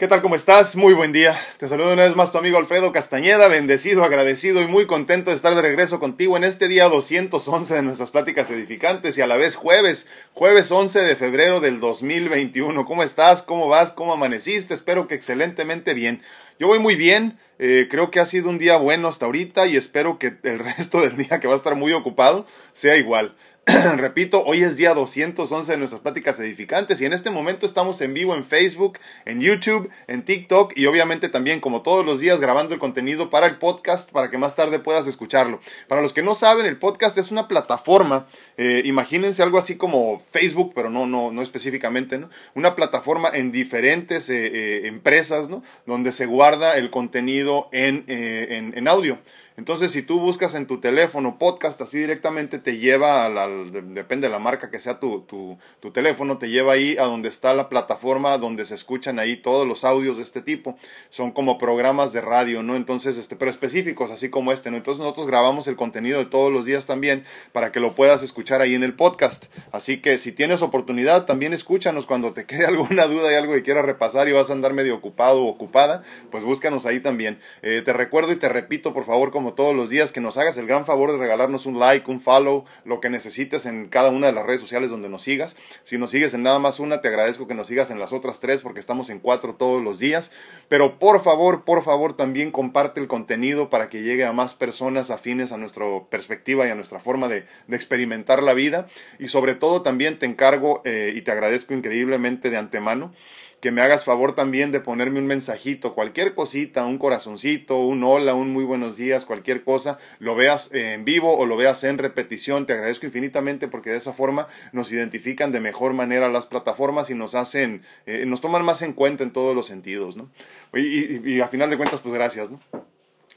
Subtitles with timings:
[0.00, 0.22] ¿Qué tal?
[0.22, 0.76] ¿Cómo estás?
[0.76, 1.38] Muy buen día.
[1.58, 5.36] Te saludo una vez más tu amigo Alfredo Castañeda, bendecido, agradecido y muy contento de
[5.36, 9.36] estar de regreso contigo en este día 211 de nuestras pláticas edificantes y a la
[9.36, 12.86] vez jueves, jueves 11 de febrero del 2021.
[12.86, 13.42] ¿Cómo estás?
[13.42, 13.90] ¿Cómo vas?
[13.90, 14.72] ¿Cómo amaneciste?
[14.72, 16.22] Espero que excelentemente bien.
[16.58, 19.76] Yo voy muy bien, eh, creo que ha sido un día bueno hasta ahorita y
[19.76, 23.36] espero que el resto del día que va a estar muy ocupado sea igual.
[23.96, 28.14] Repito, hoy es día 211 de nuestras pláticas edificantes y en este momento estamos en
[28.14, 32.74] vivo en Facebook, en YouTube, en TikTok y obviamente también como todos los días grabando
[32.74, 35.60] el contenido para el podcast para que más tarde puedas escucharlo.
[35.88, 40.22] Para los que no saben, el podcast es una plataforma, eh, imagínense algo así como
[40.32, 42.28] Facebook, pero no, no, no específicamente, ¿no?
[42.54, 45.62] Una plataforma en diferentes eh, eh, empresas, ¿no?
[45.86, 49.18] Donde se guarda el contenido en, en, en audio.
[49.60, 54.32] Entonces, si tú buscas en tu teléfono podcast así directamente, te lleva, al, depende de
[54.32, 57.68] la marca que sea tu, tu, tu, teléfono, te lleva ahí a donde está la
[57.68, 60.78] plataforma donde se escuchan ahí todos los audios de este tipo.
[61.10, 62.74] Son como programas de radio, ¿no?
[62.74, 64.78] Entonces, este, pero específicos, así como este, ¿no?
[64.78, 68.62] Entonces, nosotros grabamos el contenido de todos los días también para que lo puedas escuchar
[68.62, 69.44] ahí en el podcast.
[69.72, 73.62] Así que si tienes oportunidad, también escúchanos cuando te quede alguna duda y algo que
[73.62, 77.38] quieras repasar y vas a andar medio ocupado o ocupada, pues búscanos ahí también.
[77.60, 80.56] Eh, te recuerdo y te repito, por favor, como todos los días, que nos hagas
[80.58, 84.28] el gran favor de regalarnos un like, un follow, lo que necesites en cada una
[84.28, 85.56] de las redes sociales donde nos sigas.
[85.84, 88.40] Si nos sigues en nada más una, te agradezco que nos sigas en las otras
[88.40, 90.32] tres porque estamos en cuatro todos los días.
[90.68, 95.10] Pero por favor, por favor, también comparte el contenido para que llegue a más personas
[95.10, 98.86] afines a nuestra perspectiva y a nuestra forma de, experimentar la vida.
[99.18, 103.12] Y sobre todo también te encargo eh, y te agradezco increíblemente de antemano
[103.60, 108.34] que me hagas favor también de ponerme un mensajito, cualquier cosita, un corazoncito, un hola,
[108.34, 112.66] un muy buenos días, cualquier cosa, lo veas en vivo o lo veas en repetición.
[112.66, 117.14] Te agradezco infinitamente porque de esa forma nos identifican de mejor manera las plataformas y
[117.14, 120.30] nos hacen, eh, nos toman más en cuenta en todos los sentidos, ¿no?
[120.74, 122.58] Y, y, y a final de cuentas, pues gracias, ¿no?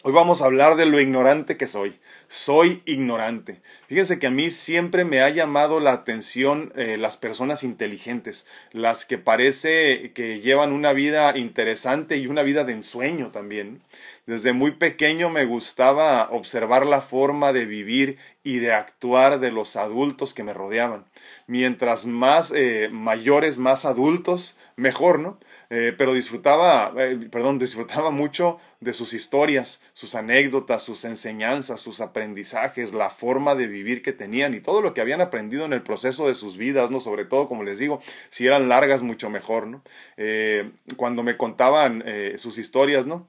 [0.05, 1.97] Hoy vamos a hablar de lo ignorante que soy.
[2.27, 3.61] Soy ignorante.
[3.87, 9.05] Fíjense que a mí siempre me ha llamado la atención eh, las personas inteligentes, las
[9.05, 13.81] que parece que llevan una vida interesante y una vida de ensueño también.
[14.25, 19.77] Desde muy pequeño me gustaba observar la forma de vivir y de actuar de los
[19.77, 21.05] adultos que me rodeaban.
[21.47, 25.37] Mientras más eh, mayores, más adultos, mejor, ¿no?
[25.75, 31.99] Eh, pero disfrutaba, eh, perdón, disfrutaba mucho de sus historias, sus anécdotas, sus enseñanzas, sus
[31.99, 35.81] aprendizajes, la forma de vivir que tenían y todo lo que habían aprendido en el
[35.81, 36.99] proceso de sus vidas, ¿no?
[36.99, 39.83] Sobre todo, como les digo, si eran largas, mucho mejor, ¿no?
[40.15, 42.03] Eh, cuando me contaban
[42.37, 43.27] sus historias, ¿no?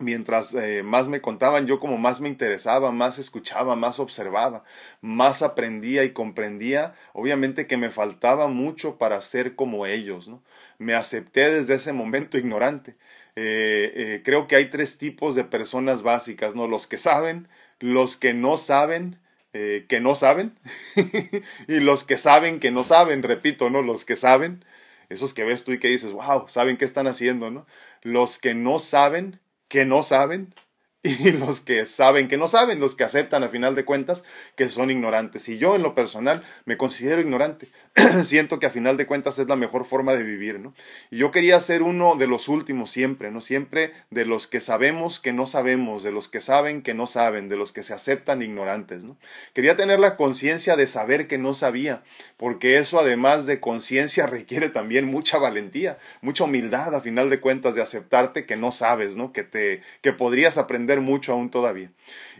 [0.00, 4.62] mientras más me contaban, yo como más me interesaba, más escuchaba, más observaba,
[5.00, 10.42] más aprendía y comprendía, obviamente que me faltaba mucho para ser como ellos, ¿no?
[10.78, 12.92] Me acepté desde ese momento ignorante.
[13.36, 16.66] Eh, eh, creo que hay tres tipos de personas básicas, ¿no?
[16.66, 17.48] Los que saben,
[17.80, 19.18] los que no saben,
[19.52, 20.56] que no saben,
[21.68, 23.82] y los que saben que no saben, repito, ¿no?
[23.82, 24.64] Los que saben,
[25.08, 27.66] esos que ves tú y que dices, wow, saben qué están haciendo, ¿no?
[28.02, 30.54] Los que no saben, que no saben
[31.04, 34.24] y los que saben que no saben, los que aceptan a final de cuentas
[34.56, 35.48] que son ignorantes.
[35.48, 37.68] Y yo en lo personal me considero ignorante.
[38.24, 40.74] Siento que a final de cuentas es la mejor forma de vivir, ¿no?
[41.10, 43.40] Y yo quería ser uno de los últimos siempre, ¿no?
[43.40, 47.48] Siempre de los que sabemos que no sabemos, de los que saben que no saben,
[47.48, 49.16] de los que se aceptan ignorantes, ¿no?
[49.54, 52.02] Quería tener la conciencia de saber que no sabía,
[52.36, 57.76] porque eso además de conciencia requiere también mucha valentía, mucha humildad a final de cuentas
[57.76, 59.32] de aceptarte que no sabes, ¿no?
[59.32, 61.90] Que te que podrías aprender mucho aún todavía.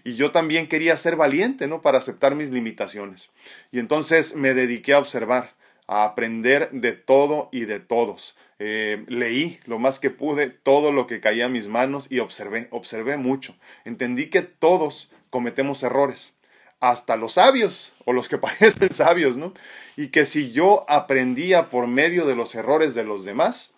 [0.05, 1.83] Y yo también quería ser valiente, ¿no?
[1.83, 3.31] Para aceptar mis limitaciones.
[3.71, 5.55] Y entonces me dediqué a observar,
[5.87, 8.37] a aprender de todo y de todos.
[8.59, 12.69] Eh, leí lo más que pude todo lo que caía a mis manos y observé,
[12.71, 13.55] observé mucho.
[13.85, 16.35] Entendí que todos cometemos errores,
[16.81, 19.55] hasta los sabios o los que parecen sabios, ¿no?
[19.97, 23.75] Y que si yo aprendía por medio de los errores de los demás,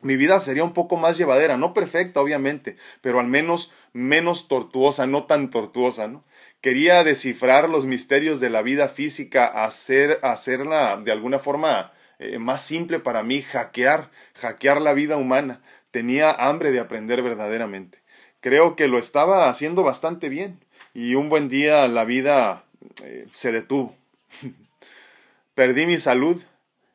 [0.00, 5.06] mi vida sería un poco más llevadera, no perfecta obviamente, pero al menos menos tortuosa,
[5.06, 6.24] no tan tortuosa, ¿no?
[6.60, 12.62] Quería descifrar los misterios de la vida física, hacer, hacerla de alguna forma eh, más
[12.62, 15.60] simple para mí, hackear, hackear la vida humana.
[15.90, 17.98] Tenía hambre de aprender verdaderamente.
[18.40, 20.60] Creo que lo estaba haciendo bastante bien
[20.94, 22.64] y un buen día la vida
[23.04, 23.96] eh, se detuvo.
[25.54, 26.40] Perdí mi salud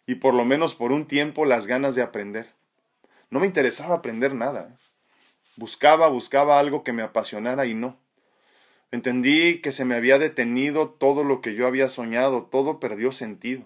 [0.05, 2.56] y por lo menos por un tiempo las ganas de aprender.
[3.29, 4.69] No me interesaba aprender nada.
[5.55, 7.97] Buscaba, buscaba algo que me apasionara y no.
[8.91, 13.63] Entendí que se me había detenido todo lo que yo había soñado, todo perdió sentido.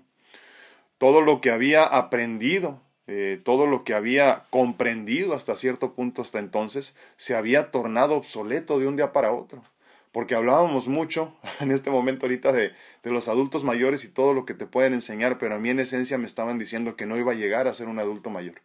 [0.98, 2.82] Todo lo que había aprendido
[3.14, 8.80] eh, todo lo que había comprendido hasta cierto punto hasta entonces, se había tornado obsoleto
[8.80, 9.64] de un día para otro.
[10.12, 12.74] Porque hablábamos mucho en este momento ahorita de,
[13.04, 15.80] de los adultos mayores y todo lo que te pueden enseñar, pero a mí en
[15.80, 18.62] esencia me estaban diciendo que no iba a llegar a ser un adulto mayor.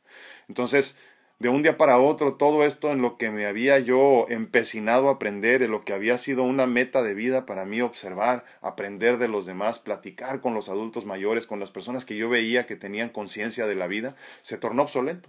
[0.49, 0.99] Entonces,
[1.39, 5.15] de un día para otro, todo esto en lo que me había yo empecinado a
[5.15, 9.29] aprender, en lo que había sido una meta de vida para mí, observar, aprender de
[9.29, 13.11] los demás, platicar con los adultos mayores, con las personas que yo veía que tenían
[13.11, 15.29] conciencia de la vida, se tornó obsoleto.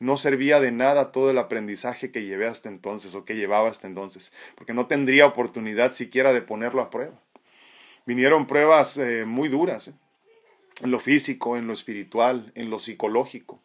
[0.00, 3.86] No servía de nada todo el aprendizaje que llevé hasta entonces o que llevaba hasta
[3.86, 7.20] entonces, porque no tendría oportunidad siquiera de ponerlo a prueba.
[8.06, 9.94] Vinieron pruebas eh, muy duras, ¿eh?
[10.82, 13.62] en lo físico, en lo espiritual, en lo psicológico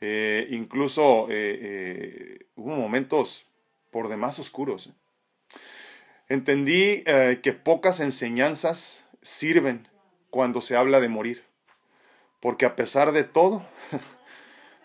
[0.00, 3.46] eh, incluso hubo momentos
[3.90, 4.92] por demás oscuros.
[6.28, 7.02] Entendí
[7.42, 9.88] que pocas enseñanzas sirven
[10.30, 11.42] cuando se habla de morir,
[12.40, 13.66] porque a pesar de todo,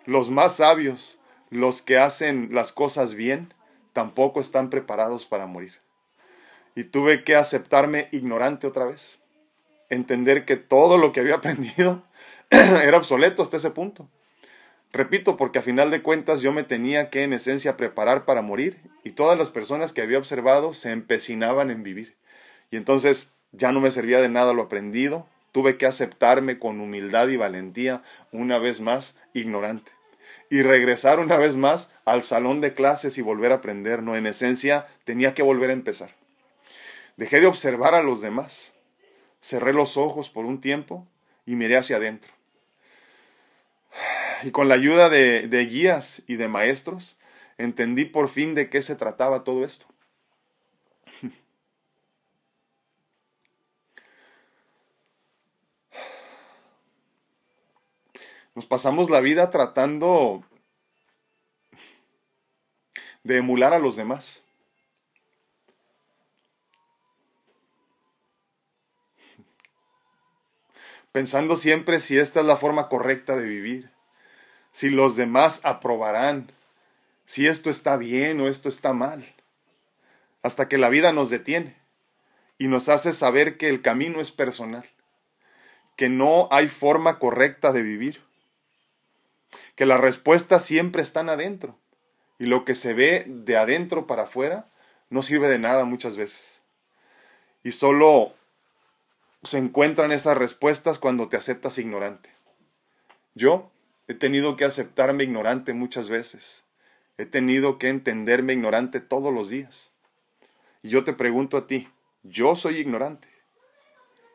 [0.05, 1.19] los más sabios,
[1.49, 3.53] los que hacen las cosas bien,
[3.93, 5.73] tampoco están preparados para morir.
[6.75, 9.19] Y tuve que aceptarme ignorante otra vez,
[9.89, 12.03] entender que todo lo que había aprendido
[12.49, 14.09] era obsoleto hasta ese punto.
[14.91, 18.79] Repito, porque a final de cuentas yo me tenía que en esencia preparar para morir
[19.03, 22.15] y todas las personas que había observado se empecinaban en vivir.
[22.69, 27.27] Y entonces ya no me servía de nada lo aprendido, tuve que aceptarme con humildad
[27.29, 29.91] y valentía una vez más ignorante
[30.49, 34.27] y regresar una vez más al salón de clases y volver a aprender, no en
[34.27, 36.15] esencia tenía que volver a empezar.
[37.17, 38.73] Dejé de observar a los demás,
[39.41, 41.07] cerré los ojos por un tiempo
[41.45, 42.33] y miré hacia adentro
[44.43, 47.17] y con la ayuda de, de guías y de maestros,
[47.57, 49.85] entendí por fin de qué se trataba todo esto.
[58.55, 60.43] Nos pasamos la vida tratando
[63.23, 64.43] de emular a los demás.
[71.11, 73.93] Pensando siempre si esta es la forma correcta de vivir
[74.73, 76.51] si los demás aprobarán,
[77.25, 79.23] si esto está bien o esto está mal,
[80.41, 81.77] hasta que la vida nos detiene
[82.57, 84.89] y nos hace saber que el camino es personal,
[85.95, 88.21] que no hay forma correcta de vivir,
[89.75, 91.77] que las respuestas siempre están adentro
[92.39, 94.69] y lo que se ve de adentro para afuera
[95.09, 96.61] no sirve de nada muchas veces.
[97.63, 98.33] Y solo
[99.43, 102.29] se encuentran esas respuestas cuando te aceptas ignorante.
[103.35, 103.71] Yo
[104.07, 106.65] He tenido que aceptarme ignorante muchas veces.
[107.17, 109.91] He tenido que entenderme ignorante todos los días.
[110.81, 111.87] Y yo te pregunto a ti,
[112.23, 113.29] yo soy ignorante.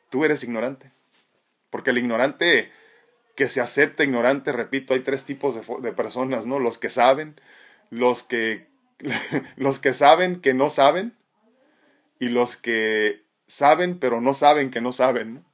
[0.09, 0.91] Tú eres ignorante.
[1.69, 2.73] Porque el ignorante
[3.39, 6.59] que se acepta ignorante, repito, hay tres tipos de, personas, ¿no?
[6.59, 7.37] Los que saben,
[7.89, 8.67] los que,
[9.57, 11.15] los que saben que no saben
[12.19, 15.45] y los que saben pero no saben que no saben.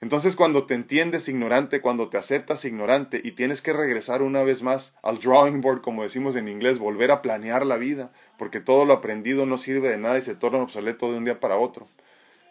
[0.00, 4.64] Entonces cuando te entiendes ignorante, cuando te aceptas ignorante y tienes que regresar una vez
[4.64, 8.84] más al drawing board, como decimos en inglés, volver a planear la vida, porque todo
[8.84, 11.86] lo aprendido no sirve de nada y se torna obsoleto de un día para otro,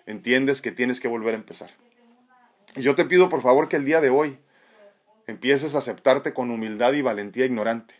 [0.05, 1.71] entiendes que tienes que volver a empezar.
[2.75, 4.37] Yo te pido por favor que el día de hoy
[5.27, 7.95] empieces a aceptarte con humildad y valentía ignorante,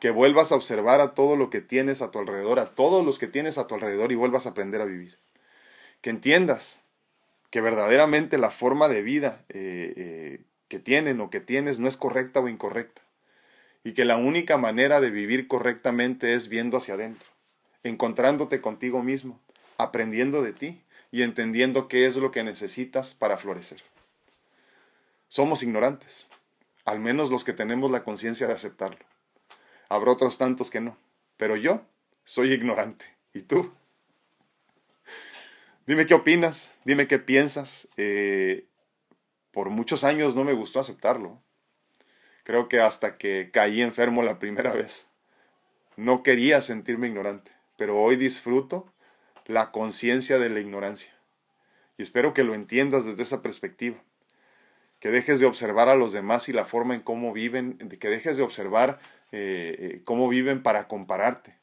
[0.00, 3.18] que vuelvas a observar a todo lo que tienes a tu alrededor, a todos los
[3.18, 5.18] que tienes a tu alrededor y vuelvas a aprender a vivir.
[6.00, 6.80] Que entiendas
[7.50, 11.98] que verdaderamente la forma de vida eh, eh, que tienen o que tienes no es
[11.98, 13.02] correcta o incorrecta.
[13.84, 17.28] Y que la única manera de vivir correctamente es viendo hacia adentro,
[17.82, 19.38] encontrándote contigo mismo,
[19.76, 23.82] aprendiendo de ti y entendiendo qué es lo que necesitas para florecer.
[25.28, 26.26] Somos ignorantes,
[26.84, 29.04] al menos los que tenemos la conciencia de aceptarlo.
[29.90, 30.96] Habrá otros tantos que no,
[31.36, 31.82] pero yo
[32.24, 33.04] soy ignorante.
[33.34, 33.72] ¿Y tú?
[35.86, 37.88] Dime qué opinas, dime qué piensas.
[37.96, 38.66] Eh,
[39.52, 41.42] por muchos años no me gustó aceptarlo.
[42.44, 45.10] Creo que hasta que caí enfermo la primera vez.
[45.96, 48.92] No quería sentirme ignorante, pero hoy disfruto
[49.46, 51.12] la conciencia de la ignorancia.
[51.98, 54.02] Y espero que lo entiendas desde esa perspectiva.
[55.00, 58.36] Que dejes de observar a los demás y la forma en cómo viven, que dejes
[58.36, 58.98] de observar
[59.30, 61.56] eh, eh, cómo viven para compararte,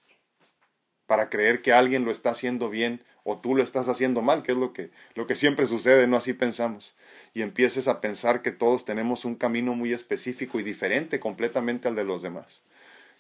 [1.06, 4.52] para creer que alguien lo está haciendo bien o tú lo estás haciendo mal, que
[4.52, 6.96] es lo que, lo que siempre sucede, no así pensamos.
[7.34, 11.96] Y empieces a pensar que todos tenemos un camino muy específico y diferente completamente al
[11.96, 12.64] de los demás.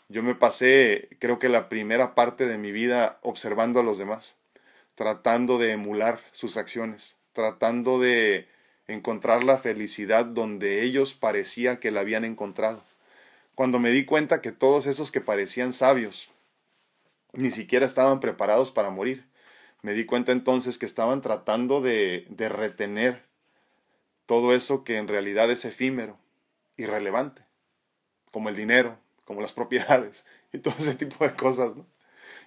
[0.08, 4.38] Yo me pasé, creo que la primera parte de mi vida observando a los demás,
[4.94, 8.48] tratando de emular sus acciones, tratando de
[8.88, 12.84] encontrar la felicidad donde ellos parecía que la habían encontrado.
[13.56, 16.30] Cuando me di cuenta que todos esos que parecían sabios
[17.34, 19.26] ni siquiera estaban preparados para morir,
[19.82, 23.24] me di cuenta entonces que estaban tratando de, de retener
[24.26, 26.18] todo eso que en realidad es efímero,
[26.78, 27.44] irrelevante,
[28.32, 31.74] como el dinero, como las propiedades y todo ese tipo de cosas.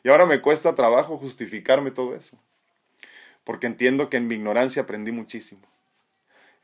[0.03, 2.39] Y ahora me cuesta trabajo justificarme todo eso,
[3.45, 5.63] porque entiendo que en mi ignorancia aprendí muchísimo.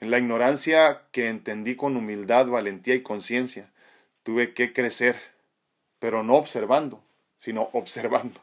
[0.00, 3.70] En la ignorancia que entendí con humildad, valentía y conciencia,
[4.22, 5.20] tuve que crecer,
[5.98, 7.02] pero no observando,
[7.36, 8.40] sino observando.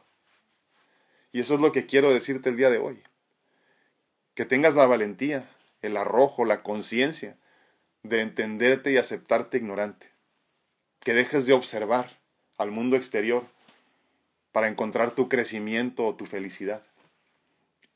[1.32, 3.02] Y eso es lo que quiero decirte el día de hoy.
[4.34, 5.48] Que tengas la valentía,
[5.80, 7.36] el arrojo, la conciencia
[8.02, 10.10] de entenderte y aceptarte ignorante.
[11.00, 12.18] Que dejes de observar
[12.58, 13.44] al mundo exterior
[14.52, 16.82] para encontrar tu crecimiento o tu felicidad.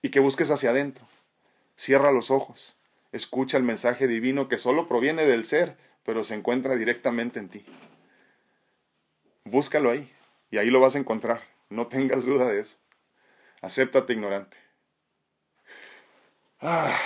[0.03, 1.05] Y que busques hacia adentro.
[1.77, 2.77] Cierra los ojos.
[3.13, 7.65] Escucha el mensaje divino que solo proviene del ser, pero se encuentra directamente en ti.
[9.45, 10.13] Búscalo ahí
[10.51, 11.43] y ahí lo vas a encontrar.
[11.71, 12.79] No tengas duda de eso.
[13.61, 14.57] Acéptate ignorante.
[16.61, 16.97] Ah.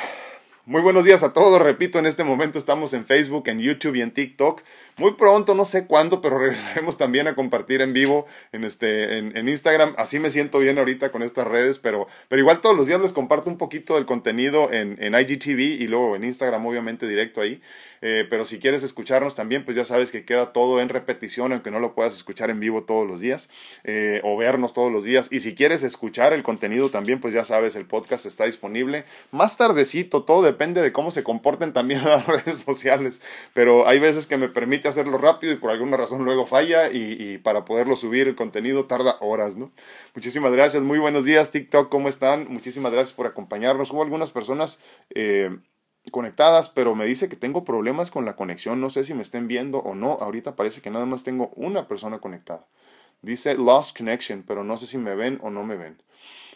[0.71, 4.03] Muy buenos días a todos, repito, en este momento estamos en Facebook, en YouTube y
[4.03, 4.62] en TikTok.
[4.99, 9.49] Muy pronto, no sé cuándo, pero regresaremos también a compartir en vivo en, este, en,
[9.49, 9.95] Instagram.
[9.99, 13.12] Así me siento bien ahorita con estas redes, pero, pero igual todos los días les
[13.12, 17.61] comparto un poquito del contenido en, en IGTV y luego en Instagram, obviamente directo ahí.
[18.00, 21.73] Eh, pero si quieres escucharnos también, pues ya sabes que queda todo en repetición, aunque
[21.73, 23.50] no lo puedas escuchar en vivo todos los días
[23.83, 25.27] eh, o vernos todos los días.
[25.33, 29.57] Y si quieres escuchar el contenido también, pues ya sabes, el podcast está disponible más
[29.57, 33.23] tardecito, todo depende de cómo se comporten también las redes sociales.
[33.55, 37.38] Pero hay veces que me permite hacerlo rápido y por alguna razón luego falla y,
[37.38, 39.71] para poderlo subir el contenido tarda horas, ¿no?
[40.14, 42.47] Muchísimas gracias, muy buenos días TikTok, ¿cómo están?
[42.49, 43.90] Muchísimas gracias por acompañarnos.
[43.90, 44.81] Hubo algunas personas...
[45.14, 45.50] Eh,
[46.11, 48.81] conectadas, pero me dice que tengo problemas con la conexión.
[48.81, 50.12] No sé si me estén viendo o no.
[50.12, 52.67] Ahorita parece que nada más tengo una persona conectada.
[53.23, 56.02] Dice Lost Connection, pero no sé si me ven o no me ven.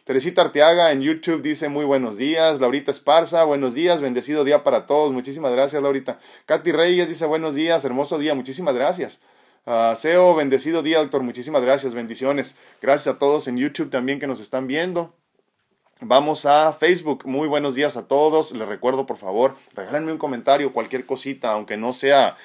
[0.04, 2.61] Teresita Arteaga en YouTube dice muy buenos días.
[2.61, 5.14] Laurita Esparza, buenos días, bendecido día para todos.
[5.14, 6.18] Muchísimas gracias, Laurita.
[6.44, 9.23] Katy Reyes dice buenos días, hermoso día, muchísimas gracias.
[9.64, 12.54] Uh, Seo, bendecido día, doctor, muchísimas gracias, bendiciones.
[12.82, 15.14] Gracias a todos en YouTube también que nos están viendo.
[16.02, 17.25] Vamos a Facebook.
[17.25, 18.52] Muy buenos días a todos.
[18.52, 22.37] Les recuerdo, por favor, regálenme un comentario, cualquier cosita, aunque no sea,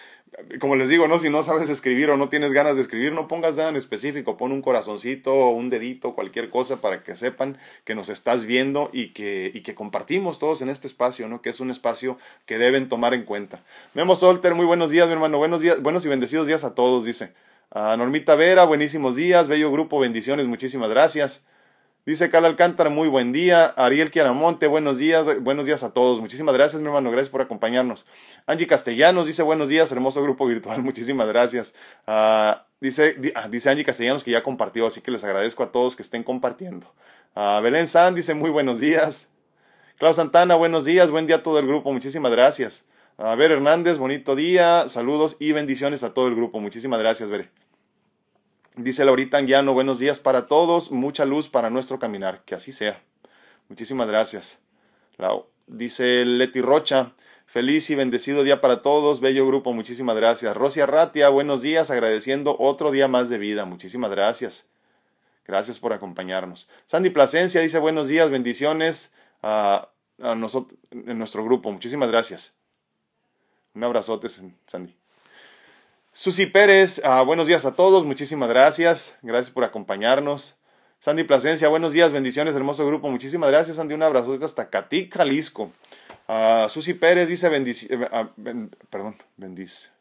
[0.60, 3.28] como les digo, no si no sabes escribir o no tienes ganas de escribir, no
[3.28, 7.96] pongas nada en específico, pon un corazoncito, un dedito, cualquier cosa para que sepan que
[7.96, 11.42] nos estás viendo y que, y que compartimos todos en este espacio, ¿no?
[11.42, 13.62] Que es un espacio que deben tomar en cuenta.
[13.94, 15.38] Memo Solter, muy buenos días, mi hermano.
[15.38, 17.34] Buenos días, buenos y bendecidos días a todos, dice.
[17.72, 21.46] A Normita Vera, buenísimos días, bello grupo, bendiciones, muchísimas gracias.
[22.10, 23.66] Dice Carla Alcántara, muy buen día.
[23.66, 25.44] Ariel Quiaramonte, buenos días.
[25.44, 26.20] Buenos días a todos.
[26.20, 27.12] Muchísimas gracias, mi hermano.
[27.12, 28.08] Gracias por acompañarnos.
[28.48, 30.82] Angie Castellanos dice, buenos días, hermoso grupo virtual.
[30.84, 31.76] Muchísimas gracias.
[32.08, 35.96] Ah, dice, ah, dice Angie Castellanos que ya compartió, así que les agradezco a todos
[35.96, 36.92] que estén compartiendo.
[37.36, 39.28] Uh, Belén San dice, muy buenos días.
[40.00, 41.12] Claudio Santana, buenos días.
[41.12, 41.94] Buen día a todo el grupo.
[41.94, 42.86] Muchísimas gracias.
[43.20, 44.90] A ver, Hernández, bonito día.
[44.90, 46.60] Saludos y bendiciones a todo el grupo.
[46.60, 47.52] Muchísimas gracias, Bere.
[48.82, 53.04] Dice Laurita Anguiano, buenos días para todos, mucha luz para nuestro caminar, que así sea.
[53.68, 54.62] Muchísimas gracias.
[55.68, 57.12] Dice Leti Rocha,
[57.46, 60.56] feliz y bendecido día para todos, bello grupo, muchísimas gracias.
[60.56, 64.70] Rosia Ratia, buenos días, agradeciendo otro día más de vida, muchísimas gracias.
[65.46, 66.70] Gracias por acompañarnos.
[66.86, 69.12] Sandy Plasencia dice buenos días, bendiciones
[69.44, 72.56] a, nosotros, en nuestro grupo, muchísimas gracias.
[73.74, 74.99] Un abrazote, Sandy.
[76.20, 80.58] Susi Pérez, ah, buenos días a todos, muchísimas gracias, gracias por acompañarnos.
[81.00, 85.72] Sandy Plasencia, buenos días, bendiciones, hermoso grupo, muchísimas gracias, Sandy, un abrazo hasta Catic, Jalisco.
[86.28, 88.28] Uh, Susi Pérez dice bendiciones, eh, ah,
[88.90, 89.92] perdón, bendice.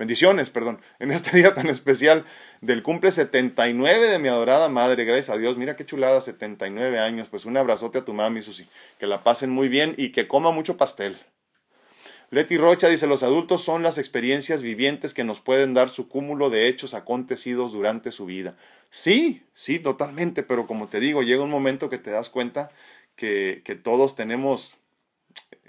[0.00, 2.24] Bendiciones, perdón, en este día tan especial
[2.60, 7.28] del cumple 79 de mi adorada madre, gracias a Dios, mira qué chulada, 79 años,
[7.30, 8.66] pues un abrazote a tu mami, Susi,
[8.98, 11.16] que la pasen muy bien y que coma mucho pastel.
[12.30, 16.50] Leti Rocha dice, los adultos son las experiencias vivientes que nos pueden dar su cúmulo
[16.50, 18.54] de hechos acontecidos durante su vida.
[18.90, 22.70] Sí, sí, totalmente, pero como te digo, llega un momento que te das cuenta
[23.16, 24.76] que, todos tenemos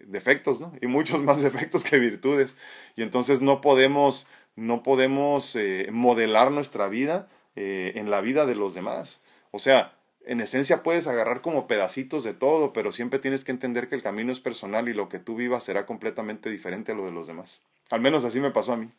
[0.05, 0.73] defectos, ¿no?
[0.81, 2.57] Y muchos más defectos que virtudes.
[2.97, 8.55] Y entonces no podemos, no podemos eh, modelar nuestra vida eh, en la vida de
[8.55, 9.21] los demás.
[9.51, 13.89] O sea, en esencia puedes agarrar como pedacitos de todo, pero siempre tienes que entender
[13.89, 17.05] que el camino es personal y lo que tú vivas será completamente diferente a lo
[17.05, 17.61] de los demás.
[17.89, 18.89] Al menos así me pasó a mí.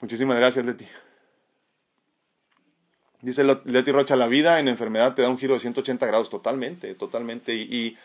[0.00, 0.86] Muchísimas gracias, Leti.
[3.22, 6.94] Dice Leti Rocha, la vida en enfermedad te da un giro de 180 grados, totalmente,
[6.94, 7.54] totalmente.
[7.54, 7.98] Y,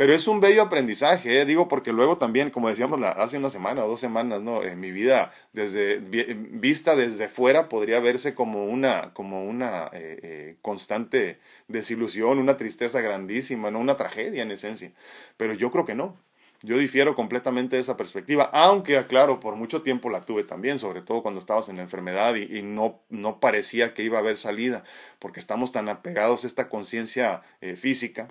[0.00, 1.44] Pero es un bello aprendizaje, ¿eh?
[1.44, 4.62] digo, porque luego también, como decíamos hace una semana o dos semanas, ¿no?
[4.62, 10.56] En mi vida, desde, vista desde fuera, podría verse como una, como una eh, eh,
[10.62, 11.38] constante
[11.68, 13.78] desilusión, una tristeza grandísima, ¿no?
[13.78, 14.90] Una tragedia en esencia.
[15.36, 16.16] Pero yo creo que no.
[16.62, 21.02] Yo difiero completamente de esa perspectiva, aunque, aclaro, por mucho tiempo la tuve también, sobre
[21.02, 24.38] todo cuando estabas en la enfermedad y, y no, no parecía que iba a haber
[24.38, 24.82] salida,
[25.18, 27.42] porque estamos tan apegados a esta conciencia
[27.76, 28.28] física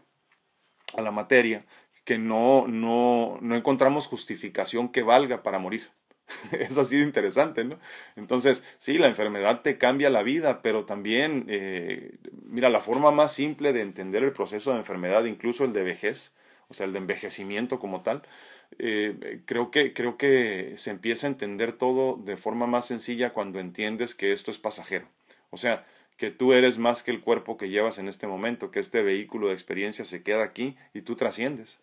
[0.96, 1.66] a la materia
[2.04, 5.90] que no, no, no encontramos justificación que valga para morir.
[6.52, 7.80] es así de interesante, ¿no?
[8.16, 13.34] Entonces, sí, la enfermedad te cambia la vida, pero también, eh, mira, la forma más
[13.34, 16.36] simple de entender el proceso de enfermedad, incluso el de vejez,
[16.68, 18.24] o sea, el de envejecimiento como tal,
[18.78, 23.60] eh, creo, que, creo que se empieza a entender todo de forma más sencilla cuando
[23.60, 25.08] entiendes que esto es pasajero.
[25.50, 25.86] O sea,
[26.20, 29.48] que tú eres más que el cuerpo que llevas en este momento, que este vehículo
[29.48, 31.80] de experiencia se queda aquí y tú trasciendes.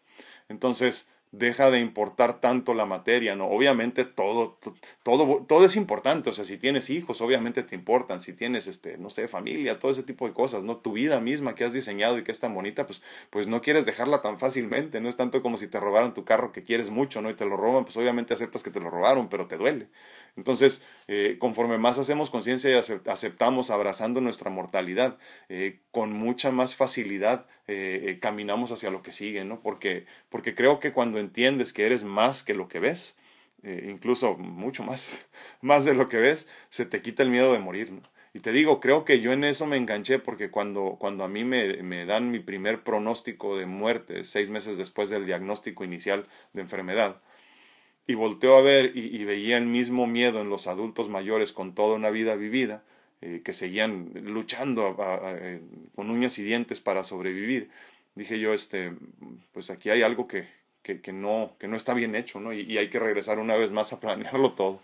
[0.51, 3.47] Entonces, deja de importar tanto la materia, ¿no?
[3.49, 4.59] Obviamente todo,
[5.03, 8.99] todo, todo es importante, o sea, si tienes hijos, obviamente te importan, si tienes, este,
[8.99, 10.77] no sé, familia, todo ese tipo de cosas, ¿no?
[10.77, 13.87] Tu vida misma que has diseñado y que es tan bonita, pues, pues no quieres
[13.87, 17.23] dejarla tan fácilmente, no es tanto como si te robaron tu carro que quieres mucho,
[17.23, 17.31] ¿no?
[17.31, 19.89] Y te lo roban, pues obviamente aceptas que te lo robaron, pero te duele.
[20.37, 26.75] Entonces, eh, conforme más hacemos conciencia y aceptamos abrazando nuestra mortalidad, eh, con mucha más
[26.75, 29.61] facilidad eh, caminamos hacia lo que sigue, ¿no?
[29.61, 33.19] Porque, porque creo que cuando entiendes que eres más que lo que ves,
[33.63, 35.27] incluso mucho más,
[35.61, 38.03] más de lo que ves, se te quita el miedo de morir, ¿no?
[38.37, 41.43] Y te digo, creo que yo en eso me enganché porque cuando, cuando a mí
[41.43, 46.61] me, me, dan mi primer pronóstico de muerte, seis meses después del diagnóstico inicial de
[46.61, 47.23] enfermedad,
[48.07, 51.95] y volteó a ver y, veía el mismo miedo en los adultos mayores con toda
[51.95, 52.83] una vida vivida,
[53.21, 55.61] eh, que seguían luchando eh,
[55.95, 57.71] con uñas y dientes para sobrevivir,
[58.15, 58.93] dije yo, este,
[59.53, 60.47] pues aquí hay algo que,
[60.83, 62.53] que, no, que no está bien hecho, ¿no?
[62.53, 64.81] Y, hay que regresar una vez más a planearlo todo.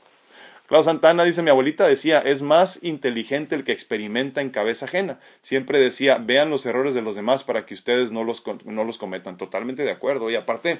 [0.66, 5.20] Claudio Santana dice, mi abuelita decía, es más inteligente el que experimenta en cabeza ajena.
[5.42, 8.96] Siempre decía, vean los errores de los demás para que ustedes no los, no los
[8.96, 9.36] cometan.
[9.36, 10.30] Totalmente de acuerdo.
[10.30, 10.78] Y aparte,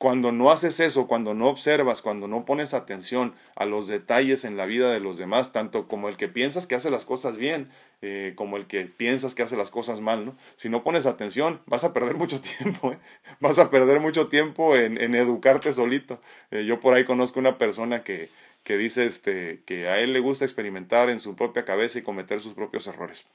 [0.00, 4.56] cuando no haces eso, cuando no observas, cuando no pones atención a los detalles en
[4.56, 7.68] la vida de los demás, tanto como el que piensas que hace las cosas bien,
[8.00, 10.34] eh, como el que piensas que hace las cosas mal, ¿no?
[10.56, 12.98] Si no pones atención, vas a perder mucho tiempo, ¿eh?
[13.40, 16.18] vas a perder mucho tiempo en, educarte solito.
[16.50, 18.30] Eh, yo por ahí conozco una persona que,
[18.64, 22.40] que dice este, que a él le gusta experimentar en su propia cabeza y cometer
[22.40, 23.26] sus propios errores.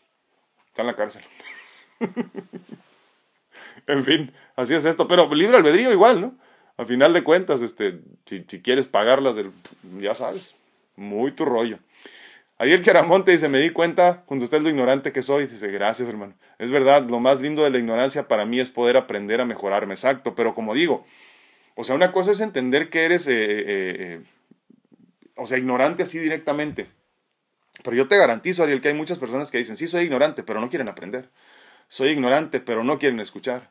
[0.69, 1.23] Está en la cárcel.
[3.86, 6.44] en fin, así es esto, pero libre albedrío igual, ¿no?
[6.77, 9.51] A final de cuentas, este, si, quieres pagarlas, del,
[9.99, 10.55] ya sabes,
[10.95, 11.79] muy tu rollo.
[12.57, 15.45] Ariel Queramonte dice, me di cuenta cuando usted es lo ignorante que soy.
[15.45, 16.33] Dice, gracias hermano.
[16.57, 19.93] Es verdad, lo más lindo de la ignorancia para mí es poder aprender a mejorarme,
[19.93, 20.35] exacto.
[20.35, 21.05] Pero como digo,
[21.75, 24.21] o sea, una cosa es entender que eres, eh, eh, eh,
[25.35, 26.88] o sea, ignorante así directamente.
[27.83, 30.61] Pero yo te garantizo, Ariel, que hay muchas personas que dicen, sí, soy ignorante, pero
[30.61, 31.29] no quieren aprender.
[31.89, 33.69] Soy ignorante, pero no quieren escuchar.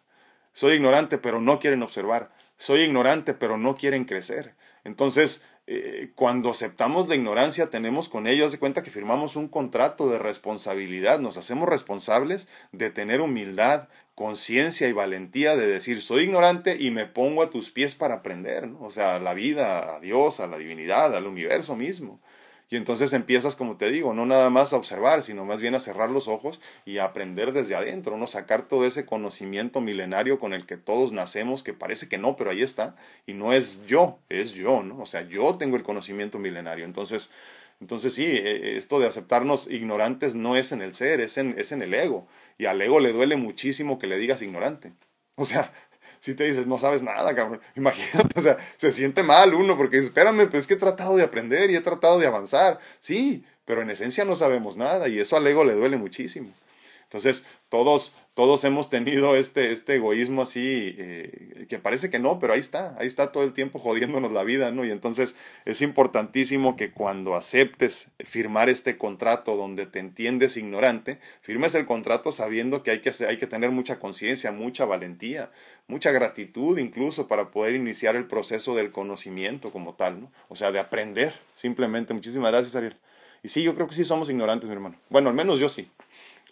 [0.55, 4.55] Soy ignorante, pero no quieren observar soy ignorante, pero no quieren crecer.
[4.85, 10.09] Entonces, eh, cuando aceptamos la ignorancia, tenemos con ellos de cuenta que firmamos un contrato
[10.09, 16.77] de responsabilidad, nos hacemos responsables de tener humildad, conciencia y valentía de decir, soy ignorante
[16.79, 20.39] y me pongo a tus pies para aprender, o sea, a la vida, a Dios,
[20.41, 22.21] a la divinidad, al universo mismo.
[22.71, 25.81] Y entonces empiezas, como te digo, no nada más a observar, sino más bien a
[25.81, 28.27] cerrar los ojos y a aprender desde adentro, ¿no?
[28.27, 32.51] Sacar todo ese conocimiento milenario con el que todos nacemos, que parece que no, pero
[32.51, 32.97] ahí está.
[33.27, 35.01] Y no es yo, es yo, ¿no?
[35.01, 36.85] O sea, yo tengo el conocimiento milenario.
[36.85, 37.31] Entonces,
[37.81, 41.73] entonces sí, e, esto de aceptarnos ignorantes no es en el ser, es en, es
[41.73, 42.27] en el ego.
[42.59, 44.93] Y al ego le duele muchísimo que le digas ignorante.
[45.37, 45.73] O sea,
[46.25, 47.61] si te dices, no sabes nada, cabrón.
[47.77, 51.19] Imagínate, o sea, se siente mal uno porque dice, espérame, pues es que he tratado
[51.19, 52.79] de aprender y he tratado de avanzar.
[52.99, 56.49] Sí, pero en esencia no sabemos nada y eso al ego le duele muchísimo.
[57.03, 62.53] Entonces, todos, todos hemos tenido este, este egoísmo así, eh, que parece que no, pero
[62.53, 64.85] ahí está, ahí está todo el tiempo jodiéndonos la vida, ¿no?
[64.85, 71.77] Y entonces es importantísimo que cuando aceptes firmar este contrato donde te entiendes ignorante, firmes
[71.77, 75.53] el contrato sabiendo que hay que, hay que tener mucha conciencia, mucha valentía,
[75.87, 80.33] mucha gratitud incluso para poder iniciar el proceso del conocimiento como tal, ¿no?
[80.49, 82.15] O sea, de aprender, simplemente.
[82.15, 82.97] Muchísimas gracias, Ariel.
[83.45, 84.97] Y sí, yo creo que sí somos ignorantes, mi hermano.
[85.09, 85.89] Bueno, al menos yo sí.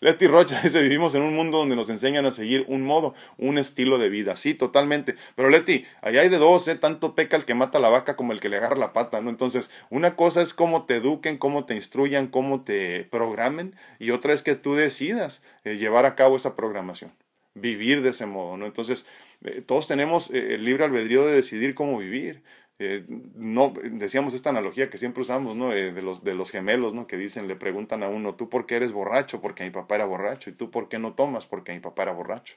[0.03, 3.57] Leti Rocha dice, vivimos en un mundo donde nos enseñan a seguir un modo, un
[3.57, 4.35] estilo de vida.
[4.35, 5.15] Sí, totalmente.
[5.37, 6.75] Pero Leti, allá hay de dos, ¿eh?
[6.75, 9.31] Tanto peca el que mata la vaca como el que le agarra la pata, ¿no?
[9.31, 14.33] Entonces, una cosa es cómo te eduquen, cómo te instruyan, cómo te programen, y otra
[14.33, 17.12] es que tú decidas eh, llevar a cabo esa programación,
[17.55, 18.67] vivir de ese modo, ¿no?
[18.67, 19.07] Entonces,
[19.45, 22.43] Eh, todos tenemos eh, el libre albedrío de decidir cómo vivir.
[22.85, 23.05] Eh,
[23.37, 25.71] no, decíamos esta analogía que siempre usamos, ¿no?
[25.71, 27.07] de, los, de los gemelos, ¿no?
[27.07, 29.40] Que dicen, le preguntan a uno, ¿tú por qué eres borracho?
[29.40, 30.51] Porque mi papá era borracho.
[30.51, 31.47] ¿Y tú por qué no tomas?
[31.47, 32.57] Porque mi papá era borracho.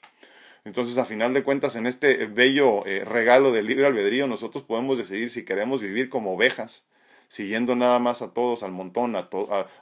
[0.63, 5.29] Entonces, a final de cuentas, en este bello regalo del libre albedrío, nosotros podemos decidir
[5.29, 6.88] si queremos vivir como ovejas,
[7.27, 9.29] siguiendo nada más a todos, al montón, a,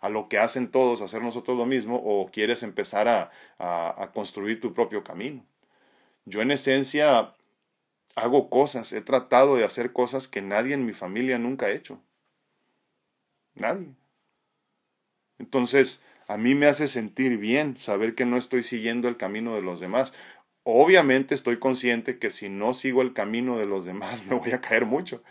[0.02, 3.08] a, lo que hacen todos, hacer nosotros lo mismo, o quieres empezar
[3.58, 5.46] a construir tu propio camino.
[6.26, 7.34] Yo en esencia
[8.16, 12.02] hago cosas, he tratado de hacer cosas que nadie en mi familia nunca ha hecho.
[13.56, 13.96] Nadie.
[15.40, 19.62] Entonces, a mí me hace sentir bien saber que no estoy siguiendo el camino de
[19.62, 20.14] los demás.
[20.64, 24.62] Obviamente estoy consciente que si no sigo el camino de los demás me voy a
[24.62, 25.24] caer mucho,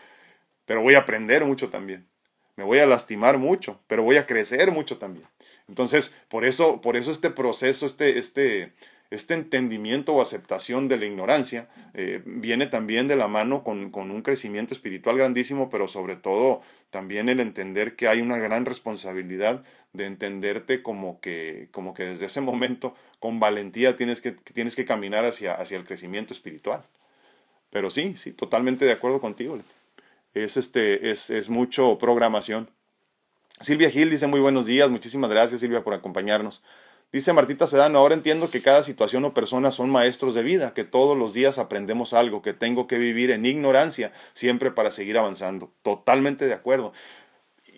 [0.66, 2.08] pero voy a aprender mucho también.
[2.56, 5.26] Me voy a lastimar mucho, pero voy a crecer mucho también.
[5.68, 8.74] Entonces, por eso, por eso este proceso, este, este,
[9.12, 14.22] este entendimiento o aceptación de la ignorancia eh, viene también de la mano con, un
[14.22, 20.06] crecimiento espiritual grandísimo, pero sobre todo también el entender que hay una gran responsabilidad de
[20.06, 25.26] entenderte como que, como que desde ese momento con valentía tienes que, tienes que caminar
[25.26, 26.82] hacia, hacia el crecimiento espiritual.
[27.70, 29.58] Pero sí, sí, totalmente de acuerdo contigo.
[30.32, 32.70] Es, este, es, es mucho programación.
[33.60, 36.64] Silvia Gil dice muy buenos días, muchísimas gracias Silvia por acompañarnos.
[37.12, 40.84] Dice Martita Sedano, ahora entiendo que cada situación o persona son maestros de vida, que
[40.84, 45.70] todos los días aprendemos algo, que tengo que vivir en ignorancia siempre para seguir avanzando.
[45.82, 46.94] Totalmente de acuerdo.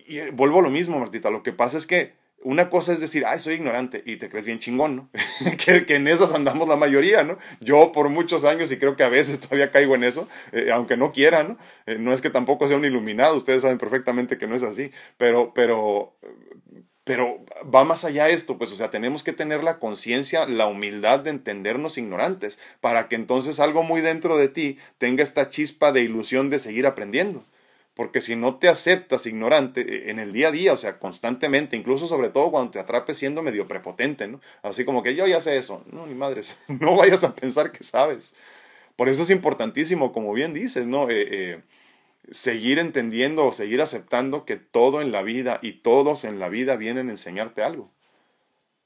[0.07, 2.13] Y eh, vuelvo a lo mismo, Martita, lo que pasa es que
[2.45, 5.11] una cosa es decir, ay, soy ignorante y te crees bien chingón, ¿no?
[5.59, 7.37] que, en esas andamos la mayoría, ¿no?
[7.61, 10.97] Yo por muchos años y creo que a veces todavía caigo en eso, eh, aunque
[10.97, 11.59] no quiera, ¿no?
[11.87, 14.93] Eh, no es que tampoco sea un iluminado, ustedes saben perfectamente que no es así,
[15.17, 16.15] pero, pero,
[17.05, 21.21] pero va más allá esto, pues, o sea, tenemos que tener la conciencia, la humildad
[21.21, 26.01] de entendernos ignorantes, para que entonces algo muy dentro de ti tenga esta chispa de
[26.01, 27.45] ilusión de seguir aprendiendo.
[27.95, 31.77] Porque si no te aceptas ignorante eh, en el día a día, o sea, constantemente,
[31.77, 34.41] incluso sobre todo cuando te atrapes siendo medio prepotente, ¿no?
[34.63, 35.85] Así como que yo ya sé eso.
[35.93, 38.35] No, ni madres, no vayas a pensar que sabes.
[38.97, 41.11] Por eso es importantísimo, como bien dices, ¿no?
[41.11, 41.61] Eh, eh,
[42.31, 46.77] seguir entendiendo o seguir aceptando que todo en la vida y todos en la vida
[46.77, 47.91] vienen a enseñarte algo.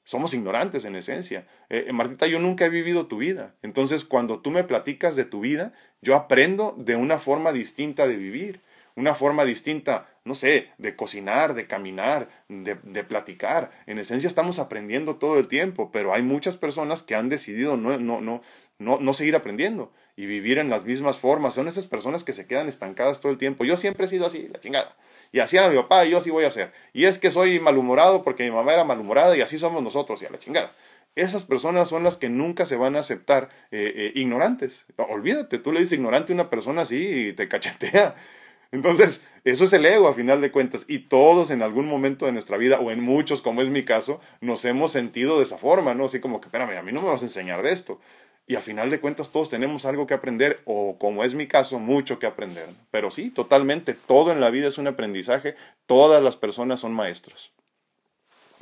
[0.03, 1.45] Somos ignorantes en esencia.
[1.69, 3.55] Eh, eh, Martita, yo nunca he vivido tu vida.
[3.61, 8.15] Entonces, cuando tú me platicas de tu vida, yo aprendo de una forma distinta de
[8.15, 8.61] vivir,
[8.95, 13.69] una forma distinta, no sé, de cocinar, de caminar, de, de platicar.
[13.85, 17.99] En esencia estamos aprendiendo todo el tiempo, pero hay muchas personas que han decidido no,
[17.99, 18.41] no, no,
[18.79, 21.53] no, no seguir aprendiendo y vivir en las mismas formas.
[21.53, 23.63] Son esas personas que se quedan estancadas todo el tiempo.
[23.63, 24.93] Yo siempre he sido así, la chingada.
[25.31, 26.73] Y así era mi papá y yo así voy a ser.
[26.91, 30.25] Y es que soy malhumorado porque mi mamá era malhumorada y así somos nosotros y
[30.25, 30.75] a la chingada.
[31.15, 34.87] Esas personas son las que nunca se van a aceptar eh, eh, ignorantes.
[34.97, 38.13] Olvídate, tú le dices ignorante a una persona así y te cachetea.
[38.73, 40.83] Entonces, eso es el ego a final de cuentas.
[40.89, 44.19] Y todos en algún momento de nuestra vida, o en muchos, como es mi caso,
[44.41, 46.05] nos hemos sentido de esa forma, ¿no?
[46.05, 47.99] Así como que, espérame, a mí no me vas a enseñar de esto.
[48.49, 51.77] Y a final de cuentas todos tenemos algo que aprender o como es mi caso,
[51.77, 52.65] mucho que aprender.
[52.89, 55.53] Pero sí, totalmente, todo en la vida es un aprendizaje,
[55.85, 57.51] todas las personas son maestros.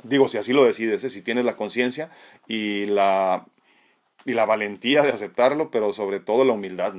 [0.02, 1.08] Digo, si así lo decides, ¿eh?
[1.08, 2.10] si tienes la conciencia
[2.46, 3.46] y la,
[4.26, 6.92] y la valentía de aceptarlo, pero sobre todo la humildad.